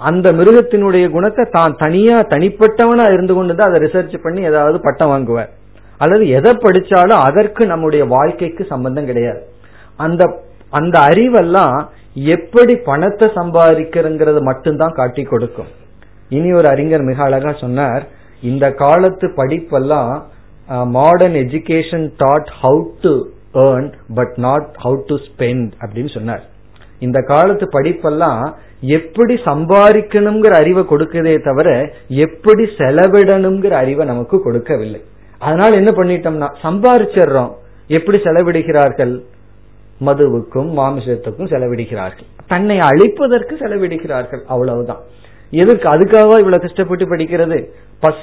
[0.00, 5.50] அந்த மிருகத்தினுடைய குணத்தை தான் தனியா தனிப்பட்டவனா இருந்து கொண்டுதான் அதை ரிசர்ச் பண்ணி ஏதாவது பட்டம் வாங்குவார்.
[6.02, 9.40] அல்லது எதை படிச்சாலும் அதற்கு நம்முடைய வாழ்க்கைக்கு சம்பந்தம் கிடையாது.
[10.06, 10.22] அந்த
[10.78, 11.76] அந்த அறிவெல்லாம்
[12.34, 15.70] எப்படி பணத்தை சம்பாதிக்கிறங்கிறது மட்டும்தான் காட்டி கொடுக்கும்.
[16.36, 18.02] இனி ஒரு அறிஞர் மிக அழகா சொன்னார்
[18.42, 20.12] இந்த காலத்து படிப்பெல்லாம்
[20.96, 23.12] modern education taught how to
[23.66, 26.42] earn but not how to spend அப்படின்னு சொன்னார்.
[26.98, 35.02] இந்த காலத்து படிப்பெல்லாம் எப்படி சம்பாதிக்கணுங்கிற அறிவை கொடுக்கதே தவிர எப்படி செலவிடணுங்கிற அறிவை நமக்கு கொடுக்கவில்லை.
[35.38, 37.52] அதனால என்ன பண்ணிட்டோம்னா சம்பாரிச்சிடுறோம்.
[37.86, 39.22] எப்படி செலவிடுகிறார்கள்?
[40.06, 42.28] மதுவுக்கும் மாமிசத்துக்கும் செலவிடுகிறார்கள்.
[42.46, 44.42] தன்னை அழிப்பதற்கு செலவிடுகிறார்கள்.
[44.46, 45.00] அவ்வளவுதான்.
[45.50, 47.68] எதுக்கு அதுக்காக இவ்வளவு கஷ்டப்பட்டு படிக்கிறது?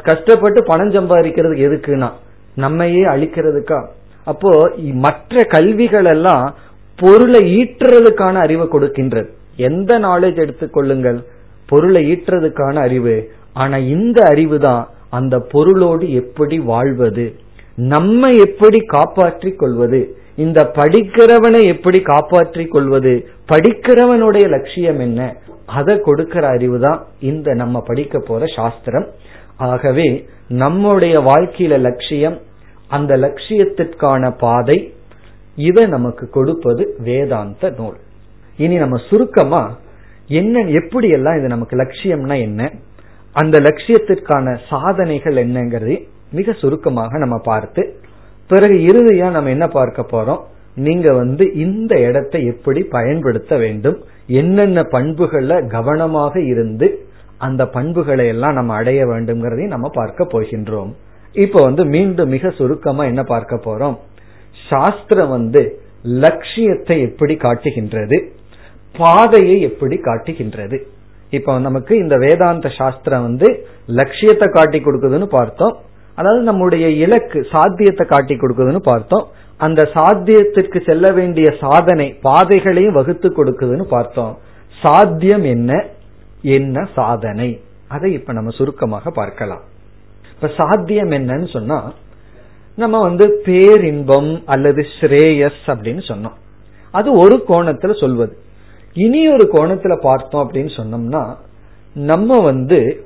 [0.03, 2.11] கஷ்டப்பட்டு பணம் சம்பாதிக்கிறது எதுக்குன்னா
[2.55, 3.85] நம்மையே அழிக்கிறதுக்கா?
[4.23, 6.55] அப்போ மற்ற கல்விகள் எல்லாம்
[6.97, 9.29] பொருளை ஈட்டுறதுக்கான அறிவை கொடுக்கின்றது.
[9.55, 11.23] எந்த நாலேஜ் எடுத்துக்கொள்ளுங்கள்?
[11.65, 13.31] பொருளை ஈட்டுறதுக்கான அறிவு.
[13.53, 17.35] ஆனா இந்த அறிவு தான் அந்த பொருளோடு எப்படி வாழ்வது?
[17.75, 20.17] நம்ம எப்படி காப்பாற்றிக் கொள்வது?
[20.35, 23.27] இந்த படிக்கிறவனை எப்படி காப்பாற்றிக் கொள்வது?
[23.51, 25.35] படிக்கிறவனுடைய லட்சியம் என்ன?
[25.65, 29.07] அதை கொடுக்கிற அறிவு தான் இந்த நம்ம படிக்க போற சாஸ்திரம்.
[29.57, 32.39] ஆகவே நம்முடைய வாழ்க்கையில லட்சியம்
[32.87, 34.93] அந்த லட்சியத்திற்கான பாதை
[35.55, 37.97] இதை நமக்கு கொடுப்பது வேதாந்த நூல்.
[38.57, 39.77] இனி நம்ம சுருக்கமா
[40.27, 42.71] என்ன எப்படி எல்லாம் இது நமக்கு லட்சியம்னா என்ன
[43.35, 45.95] அந்த லட்சியத்திற்கான சாதனைகள் என்னங்கிறது
[46.31, 47.81] மிக சுருக்கமாக நம்ம பார்த்து
[48.47, 50.41] பிறகு இறுதியா நம்ம என்ன பார்க்க போறோம்?
[50.75, 53.97] நீங்க வந்து இந்த இடத்தை எப்படி பயன்படுத்த வேண்டும்?
[54.27, 60.91] என்னென்ன பண்புகள்ல கவனமாக இருந்து அந்த பண்புகளை எல்லாம் நம்ம அடைய வேண்டும்ங்கிறதையும் நம்ம பார்க்க போகின்றோம்.
[61.33, 63.97] இப்ப வந்து மீண்டும் மிக சுருக்கமா என்ன பார்க்க போறோம்?
[64.69, 68.17] சாஸ்திரம் வந்து லட்சியத்தை எப்படி காட்டுகின்றது?
[68.97, 70.77] பாதையை எப்படி காட்டுகின்றது?
[71.29, 75.75] இப்ப நமக்கு இந்த வேதாந்த சாஸ்திரம் வந்து லட்சியத்தை காட்டி கொடுக்குதுன்னு பார்த்தோம்.
[76.15, 79.27] அதாவது நம்முடைய இலக்கு சாத்தியத்தை காட்டி கொடுக்குதுன்னு பார்த்தோம்.
[79.57, 84.37] அந்த சாத்தியத்திற்கு செல்ல வேண்டிய சாதனை பாதைகளையும் வகுத்து கொடுக்குதுன்னு பார்த்தோம்.
[84.81, 85.85] சாத்தியம் என்ன?
[86.41, 87.61] என்ன சாதனை?
[87.87, 89.61] அதை இப்ப நம்ம சுருக்கமாக பார்க்கலாம்.
[90.33, 91.93] இப்ப சாத்தியம் என்னன்னு சொன்னா
[92.75, 96.33] நம்ம வந்து பேரின்பம் அல்லது ஸ்ரேயஸ் அப்படின்னு சொன்னோம்.
[96.91, 98.37] அது ஒரு கோணத்துல சொல்வது.
[98.93, 101.35] இனி ஒரு கோணத்துல பார்த்தோம் அப்படின்னு சொன்னோம்னா
[101.93, 103.05] நம்ம வந்து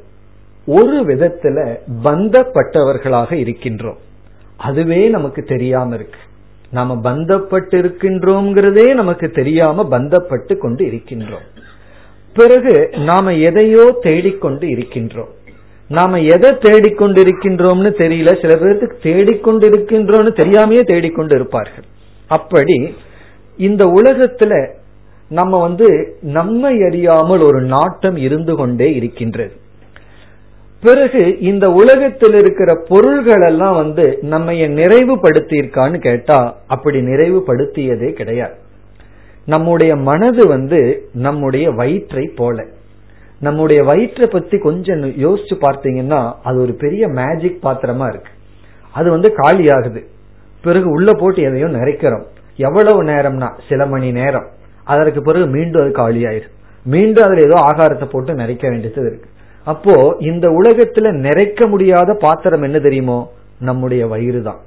[0.66, 3.98] ஒரு விதத்துல பந்தப்பட்டவர்களாக இருக்கின்றோம்.
[4.58, 6.20] அதுவே நமக்கு தெரியாம இருக்கு.
[6.72, 11.46] நாம பந்தப்பட்டு இருக்கின்றோம்ங்கிறதே நமக்கு தெரியாம பந்தப்பட்டு கொண்டு இருக்கின்றோம்.
[12.34, 15.30] பிறகு நாம எதையோ தேடிக்கொண்டு இருக்கின்றோம்.
[15.90, 18.32] நாம எதை தேடிக்கொண்டு இருக்கின்றோம்னு தெரியல.
[18.42, 21.84] சில பேருக்கு தேடிக்கொண்டிருக்கின்றோம்னு தெரியாமையே தேடிக்கொண்டு இருப்பார்கள்
[22.28, 22.96] அப்படி
[23.58, 24.74] இந்த உலகத்துல
[25.30, 29.52] நம்ம வந்து நம்மை அறியாமல் ஒரு நாட்டம் இருந்து கொண்டே இருக்கின்றது.
[30.82, 38.54] பிறகு இந்த உலகத்தில் இருக்கிற பொருள்கள் எல்லாம் வந்து நம்ம நிறைவுபடுத்தியிருக்கான்னு கேட்டா அப்படி நிறைவுபடுத்தியதே கிடையாது.
[39.46, 42.66] நம்முடைய மனது வந்து நம்முடைய வயிற்றை போல.
[43.40, 48.32] நம்முடைய வயிற்றை பத்தி கொஞ்சம் யோசிச்சு பார்த்தீங்கன்னா அது ஒரு பெரிய மேஜிக் பாத்திரமா இருக்கு.
[48.92, 50.02] அது வந்து காலி ஆகுது
[50.62, 52.26] பிறகு உள்ள போட்டு எதையும் நிறைக்கிறோம்
[52.56, 54.48] எவ்வளவு நேரம்னா சில மணி நேரம்.
[54.84, 59.30] அதற்கு பிறகு மீண்டும் அது காலி ஆயிரும் மீண்டும் அதுல ஏதோ ஆகாரத்தை போட்டு நிறைக்க வேண்டியது இருக்கு.
[59.64, 63.32] அப்போ இந்த உலகத்துல நிறைக்க முடியாத பாத்திரம் என்ன தெரியுமோ?
[63.60, 64.60] நம்முடைய வயிறு தான்.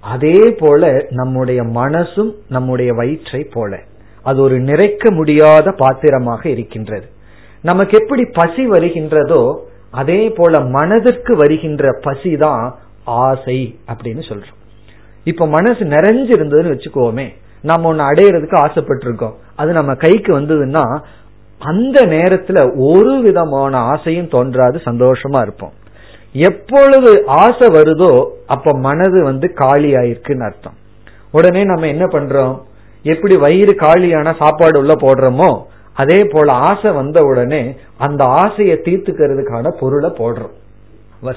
[0.00, 3.78] அதே போல நம்முடைய மனசும் நம்முடைய வயிற்றை போல.
[4.22, 7.06] அது ஒரு நிறைக்க முடியாத பாத்திரமாக இருக்கின்றது.
[7.68, 9.42] நமக்கு எப்படி பசி வருகின்றதோ
[10.00, 12.62] அதே போல மனதிற்கு வருகின்ற பசி தான்
[13.24, 13.58] ஆசை
[13.92, 14.60] அப்படின்னு சொல்றோம்.
[15.24, 17.26] இப்ப மனசு நிறைஞ்சு இருந்ததுன்னு வச்சுக்கோமே
[17.70, 19.36] நம்ம ஒன்னு அடையிறதுக்கு ஆசைப்பட்டிருக்கோம்.
[19.56, 20.84] அது நம்ம கைக்கு வந்ததுன்னா
[21.60, 22.58] அந்த நேரத்துல
[22.88, 25.74] ஒரு விதமான ஆசையும் தோன்றாது சந்தோஷமா இருப்போம்.
[26.48, 27.10] எப்பொழுது
[27.42, 28.12] ஆசை வருதோ
[28.46, 30.76] அப்ப மனது வந்து காலி ஆயிருக்குன்னு அர்த்தம்.
[31.30, 32.54] உடனே நம்ம என்ன பண்றோம்?
[33.04, 35.50] எப்படி வயிறு காலியான சாப்பாடு உள்ள போடுறோமோ
[35.94, 40.54] அதே போல ஆசை வந்த உடனே அந்த ஆசையை தீர்த்துக்கிறதுக்கான பொருளை போடுறோம்.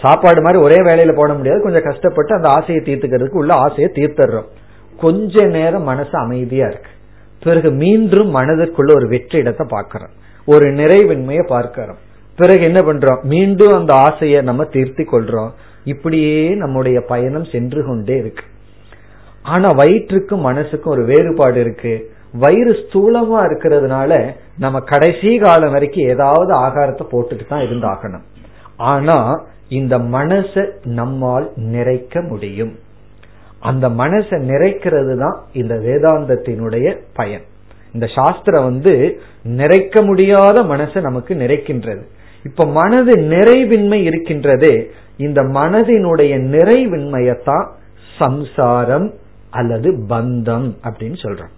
[0.02, 4.48] சாப்பாடு மாதிரி ஒரே வேலையில போட முடியாது கொஞ்சம் கஷ்டப்பட்டு அந்த ஆசையை தீர்த்துக்கிறதுக்கு உள்ள ஆசையை தீர்த்துறோம்.
[5.00, 6.90] கொஞ்ச நேரம் மனசு அமைதியா இருக்கு.
[7.44, 10.10] பிறகு மீண்டும் மனதிற்குள்ள ஒரு வெற்றிடத்தை பார்க்கிறோம்.
[10.46, 11.98] ஒரு நிறைவின்மையை பார்க்கிறோம்.
[12.36, 13.22] பிறகு என்ன பண்றோம்?
[13.22, 15.52] மீண்டும் அந்த ஆசையை நம்ம தீர்த்தி கொள்றோம்.
[15.84, 18.44] இப்படியே நம்முடைய பயணம் சென்று கொண்டே இருக்கு.
[19.42, 22.12] ஆனா வயிற்றுக்கும் மனசுக்கும் ஒரு வேறுபாடு இருக்கு.
[22.34, 28.26] வயிறு ஸ்தூலமா இருக்கிறதுனால நம்ம கடைசி காலம் வரைக்கும் ஏதாவது ஆகாரத்தை போட்டுட்டு தான் இருந்தாகணும்.
[28.78, 32.76] ஆனா இந்த மனசை நம்மால் நிறைக்க முடியும்.
[33.60, 37.42] அந்த மனசை நிறைக்கிறது தான் இந்த வேதாந்தத்தினுடைய பயன்.
[37.94, 42.04] இந்த சாஸ்திரம் வந்து நிறைக்க முடியாத மனசை நமக்கு நிறைக்கின்றது.
[42.44, 44.86] இப்ப மனது நிறைவின்மை இருக்கின்றதே
[45.18, 47.68] இந்த மனதினுடைய நிறைவின்மையத்தான்
[48.20, 49.14] சம்சாரம்
[49.50, 51.56] அல்லது பந்தம் அப்படின்னு சொல்றோம்.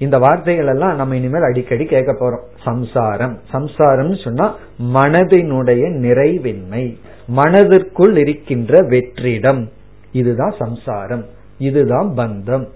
[0.00, 2.62] இந்த வார்த்தைகள் எல்லாம் நம்ம இனிமேல் அடிக்கடி கேட்க போறோம்.
[2.64, 3.38] சம்சாரம்.
[3.50, 4.56] சம்சாரம் சொன்னா
[4.94, 6.84] மனதினுடைய நிறைவின்மை
[7.26, 9.68] மனதிற்குள் இருக்கின்ற வெற்றிடம்.
[10.12, 11.24] இதுதான் சம்சாரம்.
[11.58, 12.66] இதுதான் பந்தம்.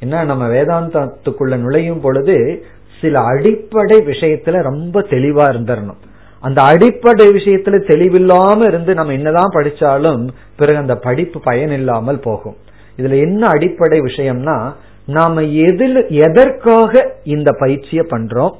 [0.00, 2.64] என்ன நம்ம வேதாந்தத்துக்குள்ள நுழையும் பொழுது
[3.00, 6.00] சில அடிப்படை விஷயத்துல ரொம்ப தெளிவா இருந்துடணும்
[6.40, 12.56] அந்த அடிப்படை விஷயத்துல தெளிவில்லாம இருந்து நம்ம என்னதான் படிச்சாலும் பிறகு அந்த படிப்பு பயன் இல்லாமல் போகும்.
[12.96, 14.72] இதுல என்ன அடிப்படை விஷயம்னா
[15.06, 18.50] நாம எதில் எதற்காக இந்த பயிற்சியை பண்றோம்?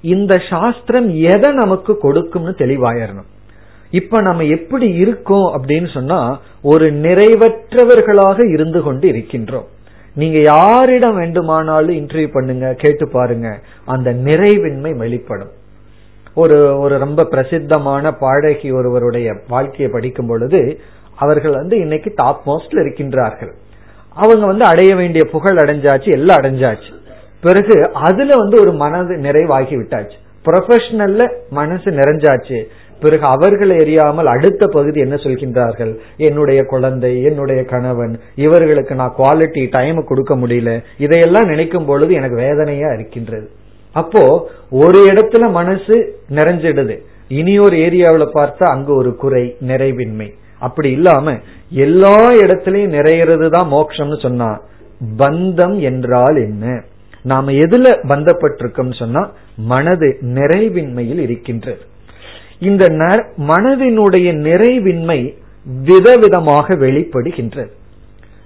[0.00, 3.32] இந்த சாஸ்திரம் எதை நமக்கு கொடுக்கும்னு தெளிவாயிரணும்.
[3.90, 9.64] இப்ப நம்ம எப்படி இருக்கோம் அப்படின்னு சொன்னா ஒரு நிறைவற்றவர்களாக இருந்து கொண்டு இருக்கின்றோம்.
[10.14, 13.60] நீங்க யாரிடம் வேண்டுமானாலும் இன்டர்வியூ பண்ணுங்க கேட்டு பாருங்க.
[13.84, 15.50] அந்த நிறைவின்மை வெளிப்படும்.
[16.34, 20.80] ஒரு ஒரு ரொம்ப பிரசித்தமான பாடகி ஒருவருடைய வாழ்க்கையை படிக்கும் பொழுது
[21.16, 23.52] அவர்கள் வந்து இன்னைக்கு டாப் மோஸ்ட்ல இருக்கின்றார்கள்.
[24.14, 26.92] அவங்க வந்து அடைய வேண்டிய புகழ் அடைஞ்சாச்சு எல்லாம் அடைஞ்சாச்சு.
[27.40, 30.16] பிறகு அதுல வந்து ஒரு மனது நிறைவாகி விட்டாச்சு.
[30.44, 32.64] ப்ரொஃபஷனல்ல மனசு நிறைஞ்சாச்சு.
[33.00, 35.98] பிறகு அவர்களை எரியாமல் அடுத்த பகுதி என்ன சொல்கின்றார்கள்?
[36.16, 40.82] என்னுடைய குழந்தை என்னுடைய கணவன் இவர்களுக்கு நான் குவாலிட்டி டைம் கொடுக்க முடியல.
[40.98, 43.50] இதையெல்லாம் நினைக்கும் பொழுது எனக்கு வேதனையா இருக்கின்றது.
[43.92, 47.00] அப்போ ஒரு இடத்துல மனசு நிறைஞ்சிடுது.
[47.28, 50.34] இனி ஒரு ஏரியாவில் பார்த்தா அங்கு ஒரு குறை நிறைவின்மை.
[50.58, 51.38] அப்படி இல்லாம
[51.70, 54.62] எல்லா இடத்திலையும் நிறையிறது தான் மோட்சம்னு சொன்னா
[55.18, 56.82] பந்தம் என்றால் என்ன?
[57.22, 61.80] நாம எதுல பந்தப்பட்டிருக்கோம் சொன்னா மனது நிறைவின்மையில் இருக்கின்றது.
[62.58, 62.86] இந்த
[63.36, 65.34] மனதினுடைய நிறைவின்மை
[65.84, 67.70] விதவிதமாக வெளிப்படுகின்றது.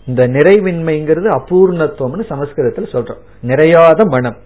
[0.07, 3.21] இந்த நிறைவின்மைங்கிறது அபூர்ணத்துவம்னு சமஸ்கிருதத்தில் சொல்றோம்.
[3.43, 4.37] நிறையாத மனம்.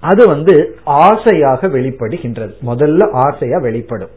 [0.00, 2.54] அது வந்து ஆசையாக வெளிப்படுகின்றது.
[2.66, 4.08] முதல்ல ஆசையா வெளிப்படும்.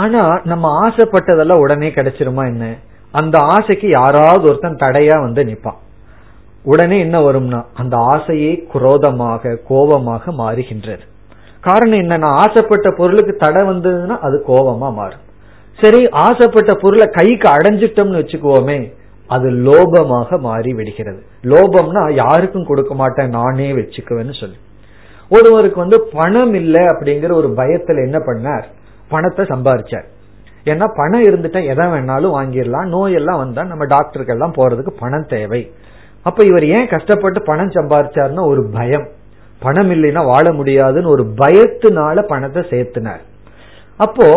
[0.00, 2.66] ஆனா நம்ம ஆசைப்பட்டதெல்லாம் உடனே கிடைச்சிருமா என்ன?
[3.10, 5.80] அந்த ஆசைக்கு யாராவது ஒருத்தன் தடையா வந்து நிப்பான்.
[6.64, 11.04] உடனே என்ன வரும்னா அந்த ஆசையே குரோதமாக கோபமாக மாறுகின்றது.
[11.60, 15.24] காரணம் என்னன்னா ஆசைப்பட்ட பொருளுக்கு தடை வந்ததுன்னா அது கோபமா மாறும்.
[15.78, 18.80] சரி ஆசைப்பட்ட பொருளை கைக்கு அடைஞ்சிட்டோம்னு வச்சுக்குவோமே
[19.30, 21.20] அது லோபமாக மாறி விடுகிறது
[21.52, 24.58] லோபம்னா யாருக்கும் கொடுக்க மாட்டேன் நானே வச்சுக்குவேன்னு சொல்லி.
[25.30, 28.66] ஒருவருக்கு வந்து பணம் இல்லை அப்படிங்கிற ஒரு பயத்துல என்ன பண்ணார்?
[29.12, 30.08] பணத்தை சம்பாரிச்சார்.
[30.64, 32.88] ஏன்னா பணம் இருந்துட்டா எதை வேணாலும் வாங்கிடலாம்.
[32.94, 35.62] நோயெல்லாம் வந்தா நம்ம டாக்டருக்கெல்லாம் போறதுக்கு பணம் தேவை.
[36.22, 39.08] அப்ப இவர் ஏன் கஷ்டப்பட்டு பணம் சம்பாரிச்சாருன்னா ஒரு பயம்.
[39.58, 43.24] பணம் இல்லைன்னா வாழ முடியாதுன்னு ஒரு பயத்தினால பணத்தை சேர்த்தினார்.
[43.96, 44.28] அப்போ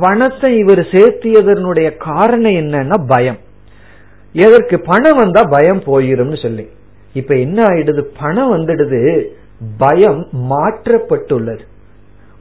[0.00, 3.38] பணத்தை இவர் சேர்த்தியதனுடைய காரணம் என்னன்னா பயம்.
[4.32, 4.76] எதற்கு?
[4.80, 6.66] பணம் வந்தா பயம் போயிரும்னு சொல்லி.
[7.12, 8.02] இப்ப என்ன ஆயிடுது?
[8.20, 9.02] பணம் வந்துடுது.
[9.78, 10.20] பயம்
[10.50, 11.64] மாற்றப்பட்டுள்ளது.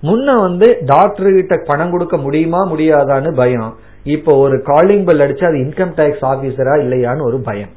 [0.03, 3.75] முன்ன வந்து டாக்டர் கிட்ட பணம் கொடுக்க முடியுமா முடியாதான்னு பயம்.
[4.03, 7.69] இப்போ ஒரு காலிங் பெல் அடிச்சு அது இன்கம் டேக்ஸ் ஆபீசரா இல்லையான்னு ஒரு பயம்.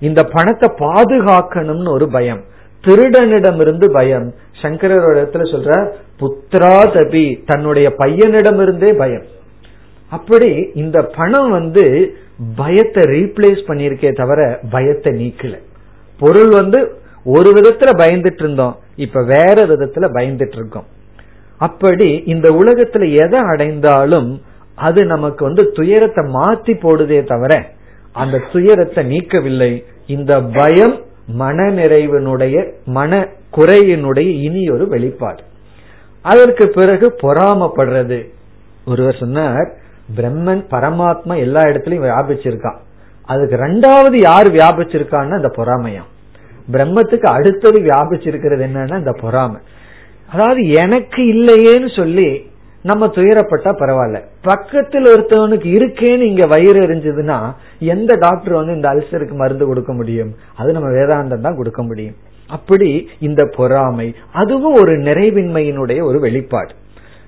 [0.00, 2.42] இந்த பணத்தை பாதுகாக்கணும்னு ஒரு பயம்.
[2.86, 4.34] திருடனிடமிருந்து பயம்.
[4.62, 7.42] சங்கரோட இடத்துல சொல்ற புத்திரா தபி.
[7.46, 9.22] தன்னுடைய பையனிடமிருந்தே பயம்.
[10.10, 12.14] அப்படி இந்த பணம் வந்து
[12.56, 15.58] பயத்தை ரீப்ளேஸ் பண்ணிருக்கே தவிர பயத்தை நீக்கல.
[16.18, 18.78] பொருள் வந்து ஒரு விதத்துல பயந்துட்டு இருந்தோம்.
[18.96, 20.84] இப்ப வேற விதத்துல பயந்துட்டு இருக்கோம்.
[21.58, 24.42] அப்படி இந்த உலகத்துல எதை அடைந்தாலும்
[24.74, 27.52] அது நமக்கு வந்து துயரத்தை மாத்தி போடுதே தவிர
[28.12, 29.84] அந்த துயரத்தை நீக்கவில்லை.
[30.06, 30.96] இந்த பயம்
[31.26, 35.42] மன நிறைவினுடைய மன குறையினுடைய இனி ஒரு வெளிப்பாடு.
[36.22, 38.18] அதற்கு பிறகு பொறாமப்படுறது.
[38.86, 39.68] ஒருவர் சொன்னார்
[40.16, 42.78] பிரம்மன் பரமாத்மா எல்லா இடத்துலயும் வியாபிச்சிருக்கான்.
[43.24, 46.08] அதுக்கு ரெண்டாவது யார் வியாபிச்சிருக்கான்னு அந்த பொறாமையாம்.
[46.72, 49.60] பிரம்மத்துக்கு அடுத்தது வியாபிச்சிருக்கிறது என்னன்னா இந்த பொறாமை.
[50.32, 52.46] அதாவது எனக்கு இல்லையேன்னு சொல்லி
[52.82, 54.18] நம்ம துயரப்பட்டா பரவாயில்ல.
[54.42, 57.38] பக்கத்தில் ஒருத்தவனுக்கு இருக்கேன்னு இங்க வயிறு எரிஞ்சதுன்னா
[57.78, 60.34] எந்த டாக்டர் வந்து இந்த அல்சருக்கு மருந்து கொடுக்க முடியும்?
[60.56, 62.14] அது நம்ம வேதாந்தம் தான் கொடுக்க முடியும்.
[62.48, 66.72] அப்படி இந்த பொறாமை அதுவும் ஒரு நிறைவின்மையினுடைய ஒரு வெளிப்பாடு.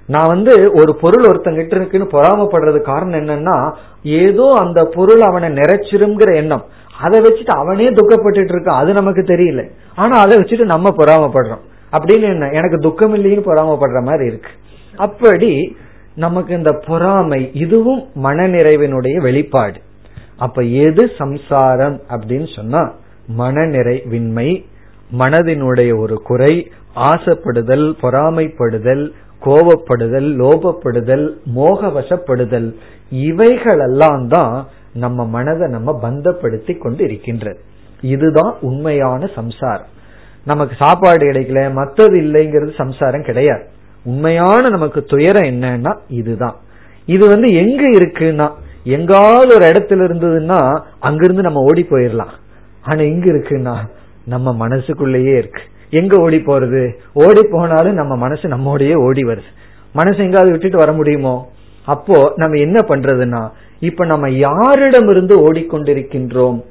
[0.06, 3.72] நான் வந்து ஒரு பொருள் ஒருத்தங்கிட்ட இருக்குன்னு பொறாமப்படுறது காரணம் என்னன்னா
[4.02, 6.64] ஏதோ அந்த பொருள் அவனை நிறைச்சிருங்கிற எண்ணம்.
[7.00, 8.80] அதை வச்சுட்டு அவனே துக்கப்பட்டு இருக்கான்.
[8.82, 9.70] அது நமக்கு தெரியல.
[9.94, 11.64] ஆனா அதை வச்சுட்டு நம்ம பொறாமப்படுறோம்.
[11.92, 12.48] அப்படின்னு என்ன?
[12.50, 14.50] எனக்கு துக்கம் இல்லைன்னு பொறாமப்படுற மாதிரி இருக்கு.
[14.96, 15.76] அப்படி
[16.14, 19.78] நமக்கு இந்த பொறாமை இதுவும் மனநிறைவினுடைய வெளிப்பாடு.
[20.36, 22.94] அப்ப எது சம்சாரம் அப்படின்னு சொன்னா
[23.38, 24.64] மனநிறைவின்மை
[25.18, 29.10] மனதினுடைய ஒரு குறை ஆசைப்படுதல் பொறாமைப்படுதல்
[29.44, 32.74] கோபப்படுதல் லோபப்படுதல் மோகவசப்படுதல்
[33.10, 37.60] இவைகளெல்லாம் தான் நம்ம மனதை நம்ம பந்தப்படுத்தி கொண்டு இருக்கின்றது
[38.00, 39.98] இதுதான் உண்மையான சம்சாரம்.
[40.44, 43.62] நமக்கு சாப்பாடு கிடைக்கல மற்றது இல்லைங்கிறது சம்சாரம் கிடையாது.
[44.04, 46.56] உண்மையான நமக்கு துயரம் என்னன்னா இதுதான்.
[47.06, 48.50] இது வந்து எங்க இருக்குன்னா
[48.84, 52.32] எங்காவது ஒரு இடத்துல இருந்ததுன்னா அங்கிருந்து நம்ம ஓடி போயிடலாம்.
[52.82, 53.76] ஆனா எங்க இருக்குன்னா
[54.24, 55.62] நம்ம மனசுக்குள்ளேயே இருக்கு.
[55.90, 56.92] எங்க ஓடி போறது?
[57.12, 59.50] ஓடி போனாலும் நம்ம மனசு நம்மோடயே ஓடி வருது.
[59.92, 61.48] மனசு எங்காவது விட்டுட்டு வர முடியுமோ?
[61.84, 66.62] அப்போ நம்ம என்ன பண்றதுன்னா இப்ப நம்ம யாரிடமிருந்து ஓடிக்கொண்டிருக்கின்றோம்?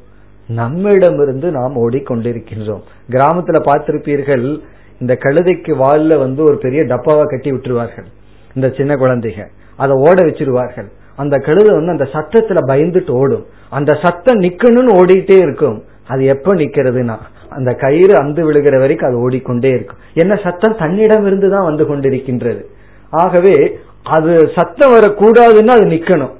[0.49, 2.83] நம்மிடமிருந்து நாம் ஓடிக்கொண்டிருக்கின்றோம்.
[3.09, 4.59] கிராமத்துல பார்த்திருப்பீர்கள்
[4.99, 8.07] இந்த கழுதைக்கு வால்ல வந்து ஒரு பெரிய டப்பாவை கட்டி விட்டுருவார்கள்
[8.53, 9.45] இந்த சின்ன குழந்தைங்க
[9.75, 10.89] அதை ஓட வச்சிருவார்கள்.
[11.15, 13.45] அந்த கழுதை வந்து அந்த சத்தத்துல பயந்துட்டு ஓடும்.
[13.69, 15.83] அந்த சத்தம் நிக்கணும்னு ஓடிட்டே இருக்கும்.
[16.07, 17.17] அது எப்ப நிக்கிறதுனா
[17.49, 19.97] அந்த கயிறு அந்து விழுகிற வரைக்கும் அது ஓடிக்கொண்டே இருக்கும்.
[20.13, 20.75] என்ன சத்தம்?
[20.79, 22.61] தன்னிடம் இருந்துதான் வந்து கொண்டிருக்கின்றது.
[23.09, 26.33] ஆகவே அது சத்தம் வரக்கூடாதுன்னா அது நிக்கணும்.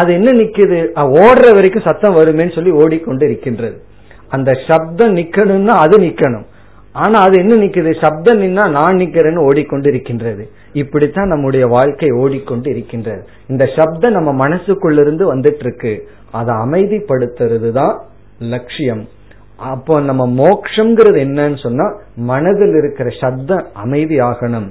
[0.00, 0.78] அது என்ன நிக்குது?
[1.22, 3.76] ஓடுற வரைக்கும் சத்தம் வருமேன்னு சொல்லி ஓடிக்கொண்டு இருக்கின்றது
[4.28, 6.46] அந்த சப்தம் நிக்கணும்னா அது நிக்கணும்.
[6.92, 7.90] ஆனா அது என்ன நிக்குது?
[8.04, 15.26] சப்தம் நின்னா நான் நிக்கிறேன்னு ஓடிக்கொண்டு இருக்கின்றது இப்படித்தான் நம்முடைய வாழ்க்கை ஓடிக்கொண்டு இருக்கின்றது இந்த சப்தம் நம்ம மனசுக்குள்ளிருந்து
[15.32, 15.92] வந்துட்டு இருக்கு
[16.30, 17.94] அதை அமைதிப்படுத்துறது தான்
[18.54, 19.02] லட்சியம்.
[19.72, 21.86] அப்போ நம்ம மோக்ஷங்கிறது என்னன்னு சொன்னா
[22.32, 24.68] மனதில் இருக்கிற சப்தம் அமைதி ஆகணும்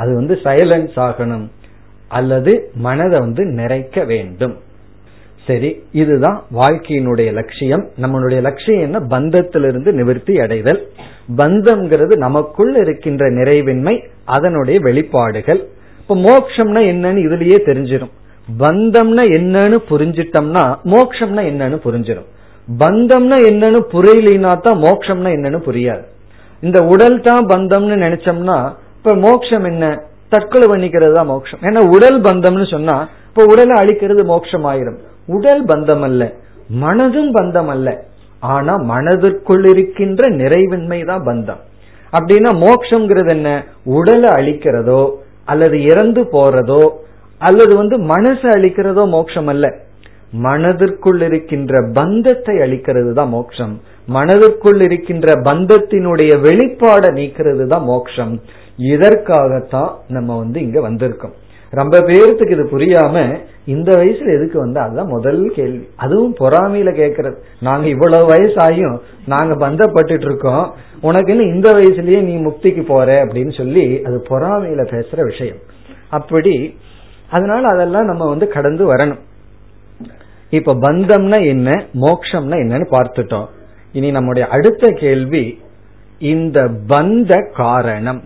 [0.00, 1.46] அது வந்து சைலன்ஸ் ஆகணும்.
[2.08, 2.52] அல்லது
[2.86, 4.54] மனதை வந்து நிறைக்க வேண்டும்.
[5.46, 7.82] சரி இதுதான் வாழ்க்கையினுடைய லட்சியம்.
[8.02, 8.98] நம்மளுடைய லட்சியம் என்ன?
[9.14, 10.80] பந்தத்திலிருந்து நிவர்த்தி அடைதல்.
[11.40, 13.94] பந்தம்ங்கிறது நமக்குள் இருக்கின்ற நிறைவின்மை
[14.36, 15.60] அதனுடைய வெளிப்பாடுகள்.
[16.00, 18.14] இப்ப மோக்ஷம்னா என்னன்னு இதுலயே தெரிஞ்சிடும்
[18.48, 20.64] பந்தம்னா என்னன்னு புரிஞ்சிட்டோம்னா
[20.94, 22.30] மோக்ஷம்னா என்னன்னு புரிஞ்சிடும்
[22.68, 26.04] பந்தம்னா என்னன்னு புரியலினா தான் மோக்ஷம்னா என்னன்னு புரியாது.
[26.62, 28.58] இந்த உடல் தான் பந்தம்னு நினைச்சோம்னா
[28.98, 29.84] இப்ப மோக்ஷம் என்ன?
[30.34, 32.94] தற்கொலை பண்ணிக்கிறது தான் மோட்சம் ஏன்னா உடல் பந்தம்னு சொன்னா
[33.28, 36.22] இப்ப உடலை அழிக்கிறது மோட்சம் ஆயிரும் உடல் பந்தம் அல்ல
[36.82, 37.88] மனதும் பந்தம் அல்ல
[38.54, 41.62] ஆனா மனதிற்குள் இருக்கின்ற நிறைவின்மை தான் பந்தம்.
[42.12, 43.48] அப்படின்னா மோக்ஷங்கிறது என்ன?
[43.96, 45.02] உடலை அழிக்கிறதோ
[45.44, 46.82] அல்லது இறந்து போறதோ
[47.40, 49.64] அல்லது வந்து மனசை அழிக்கிறதோ மோட்சம் அல்ல.
[50.46, 53.74] மனதிற்குள் இருக்கின்ற பந்தத்தை அழிக்கிறது தான் மோட்சம்
[54.16, 58.34] மனதிற்குள் இருக்கின்ற பந்தத்தினுடைய வெளிப்பாடை நீக்கிறது தான் மோட்சம்
[58.92, 61.34] இதற்காகத்தான் நம்ம வந்து இங்க வந்திருக்கோம்.
[61.74, 65.88] ரொம்ப பேர்த்துக்கு இது புரியாம இந்த வயசுல எதுக்கு வந்து அதுதான் முதல் கேள்வி.
[65.96, 67.34] அதுவும் பொறாமையில கேக்குறது.
[67.60, 74.24] நாங்க இவ்வளவு வயசாயும் நாங்க பந்தப்பட்டு இருக்கோம் உனக்குன்னு இந்த வயசுலயே நீ முக்திக்கு போற அப்படின்னு சொல்லி அது
[74.28, 75.56] பொறாமையில பேசுற விஷயம்.
[76.08, 76.76] அப்படி
[77.30, 79.20] அதனால அதெல்லாம் நம்ம வந்து கடந்து வரணும்.
[80.50, 81.70] இப்ப பந்தம்னா என்ன
[82.00, 83.46] மோக்ஷம்னா என்னன்னு பார்த்துட்டோம்.
[83.92, 85.62] இனி நம்முடைய அடுத்த கேள்வி
[86.18, 88.24] இந்த பந்த காரணம்.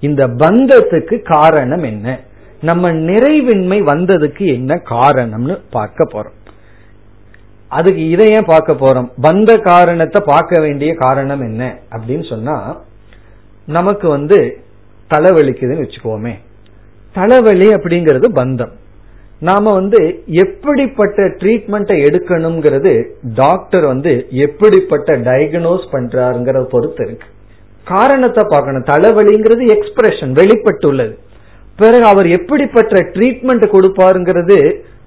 [0.00, 2.20] இந்த பந்தத்துக்கு காரணம் என்ன?
[2.62, 6.38] நம்ம நிறைவின்மை வந்ததுக்கு என்ன காரணம்னு பார்க்க போறோம்.
[7.68, 9.10] அதுக்கு இதை ஏன் பார்க்க போறோம்?
[9.22, 11.78] பந்த காரணத்தை பார்க்க வேண்டிய காரணம் என்ன?
[11.90, 12.80] அப்படின்னு சொன்னா
[13.66, 14.58] நமக்கு வந்து
[15.14, 16.34] தலைவலிக்குதுன்னு வச்சுக்கோமே.
[17.12, 18.72] தலைவலி அப்படிங்கிறது பந்தம்.
[19.40, 27.26] நாம வந்து எப்படிப்பட்ட ட்ரீட்மெண்ட்டை எடுக்கணுங்கிறது டாக்டர் வந்து எப்படிப்பட்ட டயக்னோஸ் பண்றாருங்கிற பொறுத்து இருக்கு.
[27.84, 28.84] காரணத்தை பார்க்கணும்.
[28.84, 31.16] தலைவலிங்கிறது எக்ஸ்பிரஷன் வெளிப்பட்டுள்ளது.
[31.80, 34.58] பிறகு அவர் எப்படிப்பட்ட ட்ரீட்மெண்ட் கொடுப்பாருங்கிறது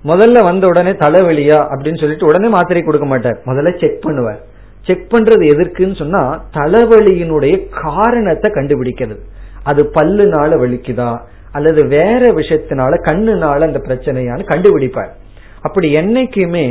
[0.05, 3.37] முதல்ல வந்த உடனே தலைவலியா அப்படின்னு சொல்லிட்டு உடனே மாத்திரை கொடுக்க மாட்டார்.
[3.45, 4.41] முதல்ல செக் பண்ணுவார்.
[4.87, 6.23] செக் பண்றது எதற்குன்னு சொன்னா
[6.57, 9.21] தலைவலியினுடைய காரணத்தை கண்டுபிடிக்கிறது.
[9.63, 11.11] அது பல்லுனால வலிக்குதா?
[11.51, 15.13] அல்லது வேற விஷயத்தினால கண்ணுனால அந்த பிரச்சனையான கண்டுபிடிப்பார்.
[15.61, 16.67] அப்படி என்னைக்குமே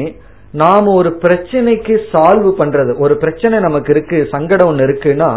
[0.53, 5.31] நாம ஒரு பிரச்சனைக்கு சால்வ் பண்றது ஒரு பிரச்சனை நமக்கு இருக்கு சங்கடம் ஒன்று இருக்குன்னா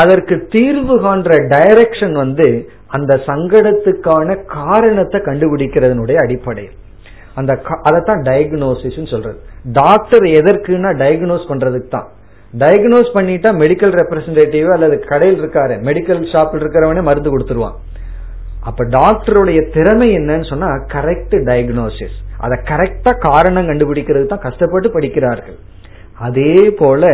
[0.00, 2.48] அதற்கு தீர்வு காண்ற டைரக்ஷன் வந்து
[2.96, 6.64] அந்த சங்கடத்துக்கான காரணத்தை கண்டுபிடிக்கிறதனுடைய அடிப்படை.
[7.38, 7.52] அந்த
[7.88, 9.38] அதைத்தான் டயக்னோசிஸ் சொல்றது.
[9.80, 12.08] டாக்டர் எதற்குன்னா டயக்னோஸ் பண்றதுக்கு தான்.
[12.62, 17.78] டயக்னோஸ் பண்ணிட்டா மெடிக்கல் ரெப்ரஸன்டேட்டிவ் அல்லது கடையில் இருக்காரு மெடிக்கல் ஷாப்பில் இருக்கிறவனே மருந்து கொடுத்துருவான்.
[18.68, 25.58] அப்ப டாக்டருடைய திறமை என்னன்னு சொன்னா கரெக்ட் டயக்னோசிஸ் அதை கரெக்டா காரணம் கண்டுபிடிக்கிறது தான் கஷ்டப்பட்டு படிக்கிறார்கள்.
[26.26, 27.04] அதே போல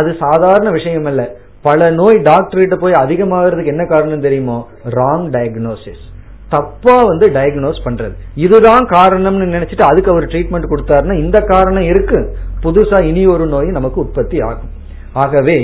[0.00, 1.22] அது சாதாரண விஷயம் அல்ல.
[1.66, 4.56] பல நோய் டாக்டர் கிட்ட போய் அதிகமாகிறதுக்கு என்ன காரணம் தெரியுமோ?
[4.90, 6.02] ராங் டயக்னோசிஸ்
[6.48, 8.14] தப்பா வந்து டயக்னோஸ் பண்றது.
[8.34, 12.18] இதுதான் காரணம்னு நினைச்சிட்டு அதுக்கு அவர் ட்ரீட்மெண்ட் கொடுத்தாருன்னா இந்த காரணம் இருக்கு.
[12.62, 14.72] புதுசா இனி ஒரு நோய் நமக்கு உற்பத்தி ஆகும்.
[15.12, 15.56] ஆகவே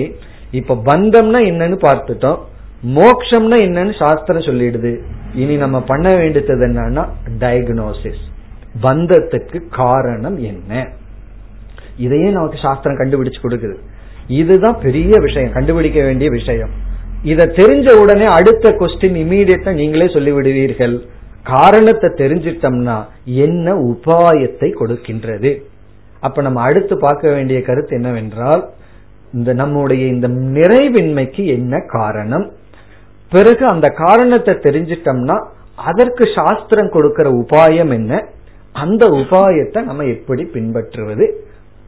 [0.50, 2.40] இப்ப பந்தம்னா என்னன்னு பார்த்துட்டோம்.
[2.98, 4.92] மோக்ஷம்னா என்னன்னு சாஸ்திரம் சொல்லிடுது.
[5.34, 7.04] இனி நம்ம பண்ண வேண்டியது என்னன்னா
[7.38, 8.24] டயக்னோசிஸ்
[8.82, 10.88] பந்தத்துக்கு காரணம் என்ன?
[11.96, 13.76] இதையே நமக்கு சாஸ்திரம் கண்டுபிடிச்சு கொடுக்குது.
[14.38, 16.72] இதுதான் பெரிய விஷயம் கண்டுபிடிக்க வேண்டிய விஷயம்.
[17.22, 20.96] இதை தெரிஞ்ச உடனே அடுத்த கொஸ்டின் இமீடியட்டா நீங்களே சொல்லிவிடுவீர்கள்.
[21.42, 25.50] காரணத்தை தெரிஞ்சிட்டோம்னா என்ன உபாயத்தை கொடுக்கின்றது?
[26.20, 28.62] அப்ப நம்ம அடுத்து பார்க்க வேண்டிய கருத்து என்னவென்றால்
[29.32, 32.46] இந்த நம்முடைய இந்த நிறைவின்மைக்கு என்ன காரணம்?
[33.32, 35.36] பிறகு அந்த காரணத்தை தெரிஞ்சிட்டோம்னா
[35.88, 38.12] அதற்கு சாஸ்திரம் கொடுக்கிற உபாயம் என்ன?
[38.74, 41.26] அந்த உபாயத்தை நம்ம எப்படி பின்பற்றுவது?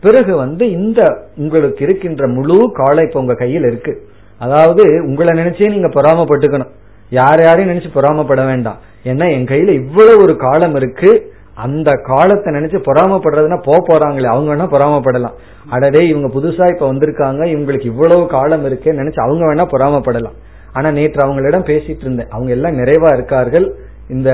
[0.03, 1.00] பிறகு வந்து இந்த
[1.36, 3.92] உங்களுக்கு இருக்கின்ற முழு காலை இப்ப உங்க கையில் இருக்கு.
[4.38, 6.72] அதாவது உங்களை நினைச்சே நீங்க பொறாமப்பட்டுக்கணும்.
[7.11, 8.78] யார் யாரையும் நினைச்சு பொறாமப்பட வேண்டாம்.
[9.05, 11.11] ஏன்னா என் கையில இவ்வளவு ஒரு காலம் இருக்கு.
[11.55, 15.36] அந்த காலத்தை நினைச்சு பொறாமப்படுறதுன்னா போக போறாங்களே அவங்க வேணா பொறாமப்படலாம்.
[15.68, 20.36] அடடே இவங்க புதுசா இப்ப வந்திருக்காங்க இவங்களுக்கு இவ்வளவு காலம் இருக்கு நினைச்சு அவங்க வேணா பொறாமப்படலாம்.
[20.72, 22.30] ஆனா நேற்று அவங்களிடம் பேசிட்டு இருந்தேன்.
[22.30, 23.66] அவங்க எல்லாம் நிறைவா இருக்கார்கள்.
[24.09, 24.30] இந்த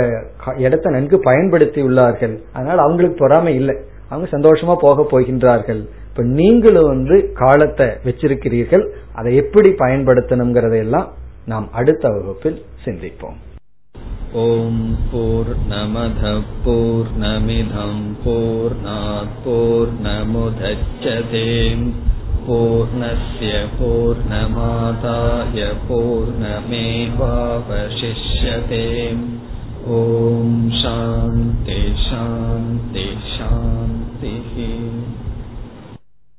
[0.57, 2.35] இடத்தை நன்கு பயன்படுத்தி உள்ளார்கள்.
[2.53, 3.77] அதனால அவங்களுக்கு பொறாமை இல்லை.
[4.10, 11.10] அவங்க சந்தோஷமா போக போகின்றார்கள் இப்ப நீங்களும் வந்து காலத்தை வச்சிருக்கிறீர்கள் அதை எப்படி பயன்படுத்தணுங்கிறதையெல்லாம்
[11.46, 13.40] நாம் அடுத்த வகுப்பில் சிந்திப்போம்
[14.44, 16.32] ஓம் போர் நமத
[16.64, 21.86] போர் நமிதம் போர் நமுதச்சதேம்
[22.46, 26.58] पूर्णस्य पूर्णमादाय पूर्णमेवावशिष्यते
[29.92, 31.80] ॐ शान्ति
[34.21, 35.08] भक्तिः